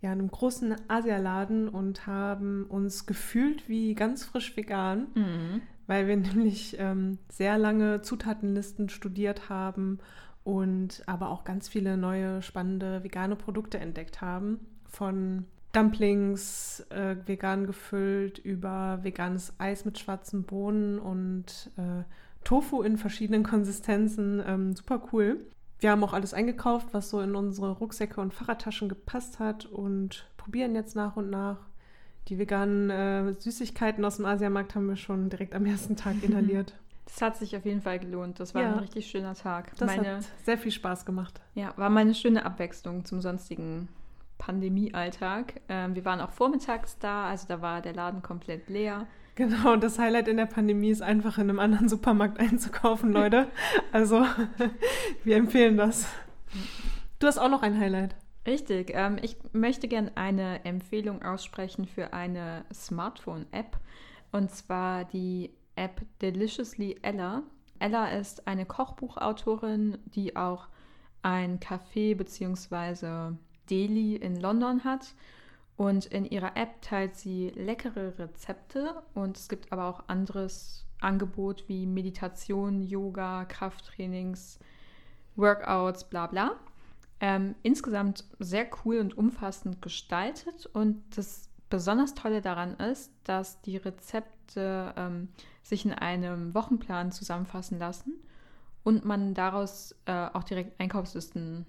[0.00, 5.60] ja, einem großen Asialaden und haben uns gefühlt wie ganz frisch vegan, mhm.
[5.86, 9.98] weil wir nämlich ähm, sehr lange Zutatenlisten studiert haben
[10.42, 14.60] und aber auch ganz viele neue spannende vegane Produkte entdeckt haben.
[14.88, 22.04] Von Dumplings äh, vegan gefüllt über veganes Eis mit schwarzen Bohnen und äh,
[22.46, 25.44] Tofu in verschiedenen Konsistenzen, ähm, super cool.
[25.80, 30.26] wir haben auch alles eingekauft, was so in unsere Rucksäcke und Fahrradtaschen gepasst hat und
[30.36, 31.58] probieren jetzt nach und nach.
[32.28, 36.72] Die veganen äh, Süßigkeiten aus dem Asiamarkt haben wir schon direkt am ersten Tag inhaliert.
[37.04, 38.38] Das hat sich auf jeden Fall gelohnt.
[38.40, 38.72] Das war Ja.
[38.72, 39.76] ein richtig schöner Tag.
[39.78, 41.40] Das meine, hat sehr viel Spaß gemacht.
[41.54, 43.88] ja, war meine schöne Abwechslung zum sonstigen
[44.38, 45.60] Pandemiealltag.
[45.68, 49.06] Ähm, wir waren auch vormittags da, also da war der Laden komplett leer.
[49.36, 53.48] Genau, das Highlight in der Pandemie ist einfach in einem anderen Supermarkt einzukaufen, Leute.
[53.92, 54.24] Also,
[55.24, 56.06] wir empfehlen das.
[57.18, 58.16] Du hast auch noch ein Highlight.
[58.46, 58.92] Richtig.
[58.94, 63.76] Ähm, ich möchte gerne eine Empfehlung aussprechen für eine Smartphone-App.
[64.32, 67.42] Und zwar die App Deliciously Ella.
[67.78, 70.68] Ella ist eine Kochbuchautorin, die auch
[71.20, 73.34] ein Café bzw.
[73.68, 75.14] Deli in London hat.
[75.76, 81.64] Und in ihrer App teilt sie leckere Rezepte und es gibt aber auch anderes Angebot
[81.68, 84.58] wie Meditation, Yoga, Krafttrainings,
[85.36, 86.56] Workouts, bla bla.
[87.20, 93.76] Ähm, insgesamt sehr cool und umfassend gestaltet und das besonders Tolle daran ist, dass die
[93.76, 95.28] Rezepte ähm,
[95.62, 98.14] sich in einem Wochenplan zusammenfassen lassen
[98.84, 101.66] und man daraus äh, auch direkt Einkaufslisten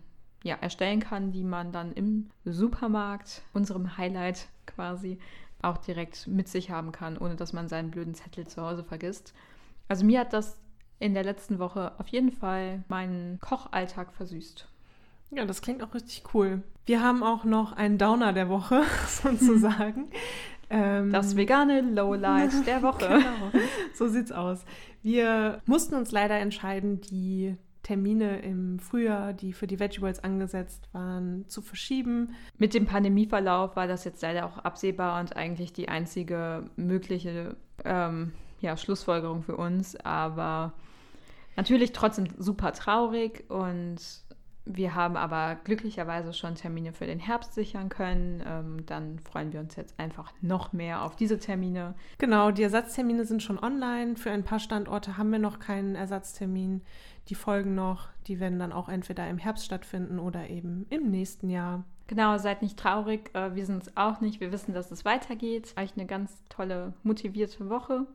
[0.48, 5.20] ja, erstellen kann, die man dann im Supermarkt, unserem Highlight quasi,
[5.62, 9.34] auch direkt mit sich haben kann, ohne dass man seinen blöden Zettel zu Hause vergisst.
[9.88, 10.58] Also mir hat das
[11.00, 14.68] in der letzten Woche auf jeden Fall meinen Kochalltag versüßt.
[15.32, 16.64] Ja, das klingt auch richtig cool.
[16.86, 20.10] Wir haben auch noch einen Downer der Woche, sozusagen.
[20.70, 23.08] Ähm, Das vegane Lowlight der Woche.
[23.08, 24.66] Genau, so sieht's aus.
[25.02, 27.56] Wir mussten uns leider entscheiden, die
[27.88, 32.36] Termine im Frühjahr, die für die Vegetables angesetzt waren, zu verschieben.
[32.58, 38.34] Mit dem Pandemieverlauf war das jetzt leider auch absehbar und eigentlich die einzige mögliche ähm,
[38.60, 39.96] ja, Schlussfolgerung für uns.
[39.96, 40.74] Aber
[41.56, 44.02] natürlich trotzdem super traurig und
[44.76, 48.44] wir haben aber glücklicherweise schon Termine für den Herbst sichern können.
[48.46, 51.96] Ähm, dann freuen wir uns jetzt einfach noch mehr auf diese Termine.
[52.18, 54.16] Genau, die Ersatztermine sind schon online.
[54.16, 56.82] Für ein paar Standorte haben wir noch keinen Ersatztermin.
[57.30, 58.10] Die folgen noch.
[58.28, 61.84] Die werden dann auch entweder im Herbst stattfinden oder eben im nächsten Jahr.
[62.08, 63.30] Genau, seid nicht traurig.
[63.34, 64.40] Äh, wir sind es auch nicht.
[64.40, 65.74] Wir wissen, dass es weitergeht.
[65.78, 68.08] Euch eine ganz tolle, motivierte Woche.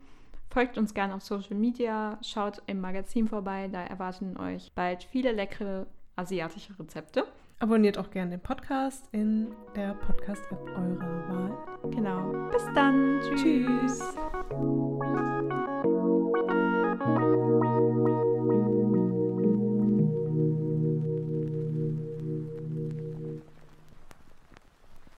[0.53, 5.33] Folgt uns gerne auf Social Media, schaut im Magazin vorbei, da erwarten euch bald viele
[5.33, 5.87] leckere
[6.17, 7.25] asiatische Rezepte.
[7.59, 11.91] Abonniert auch gerne den Podcast in der Podcast-App eurer Wahl.
[11.91, 12.51] Genau.
[12.51, 13.21] Bis dann.
[13.37, 14.01] Tschüss.
[15.81, 16.02] Tschüss.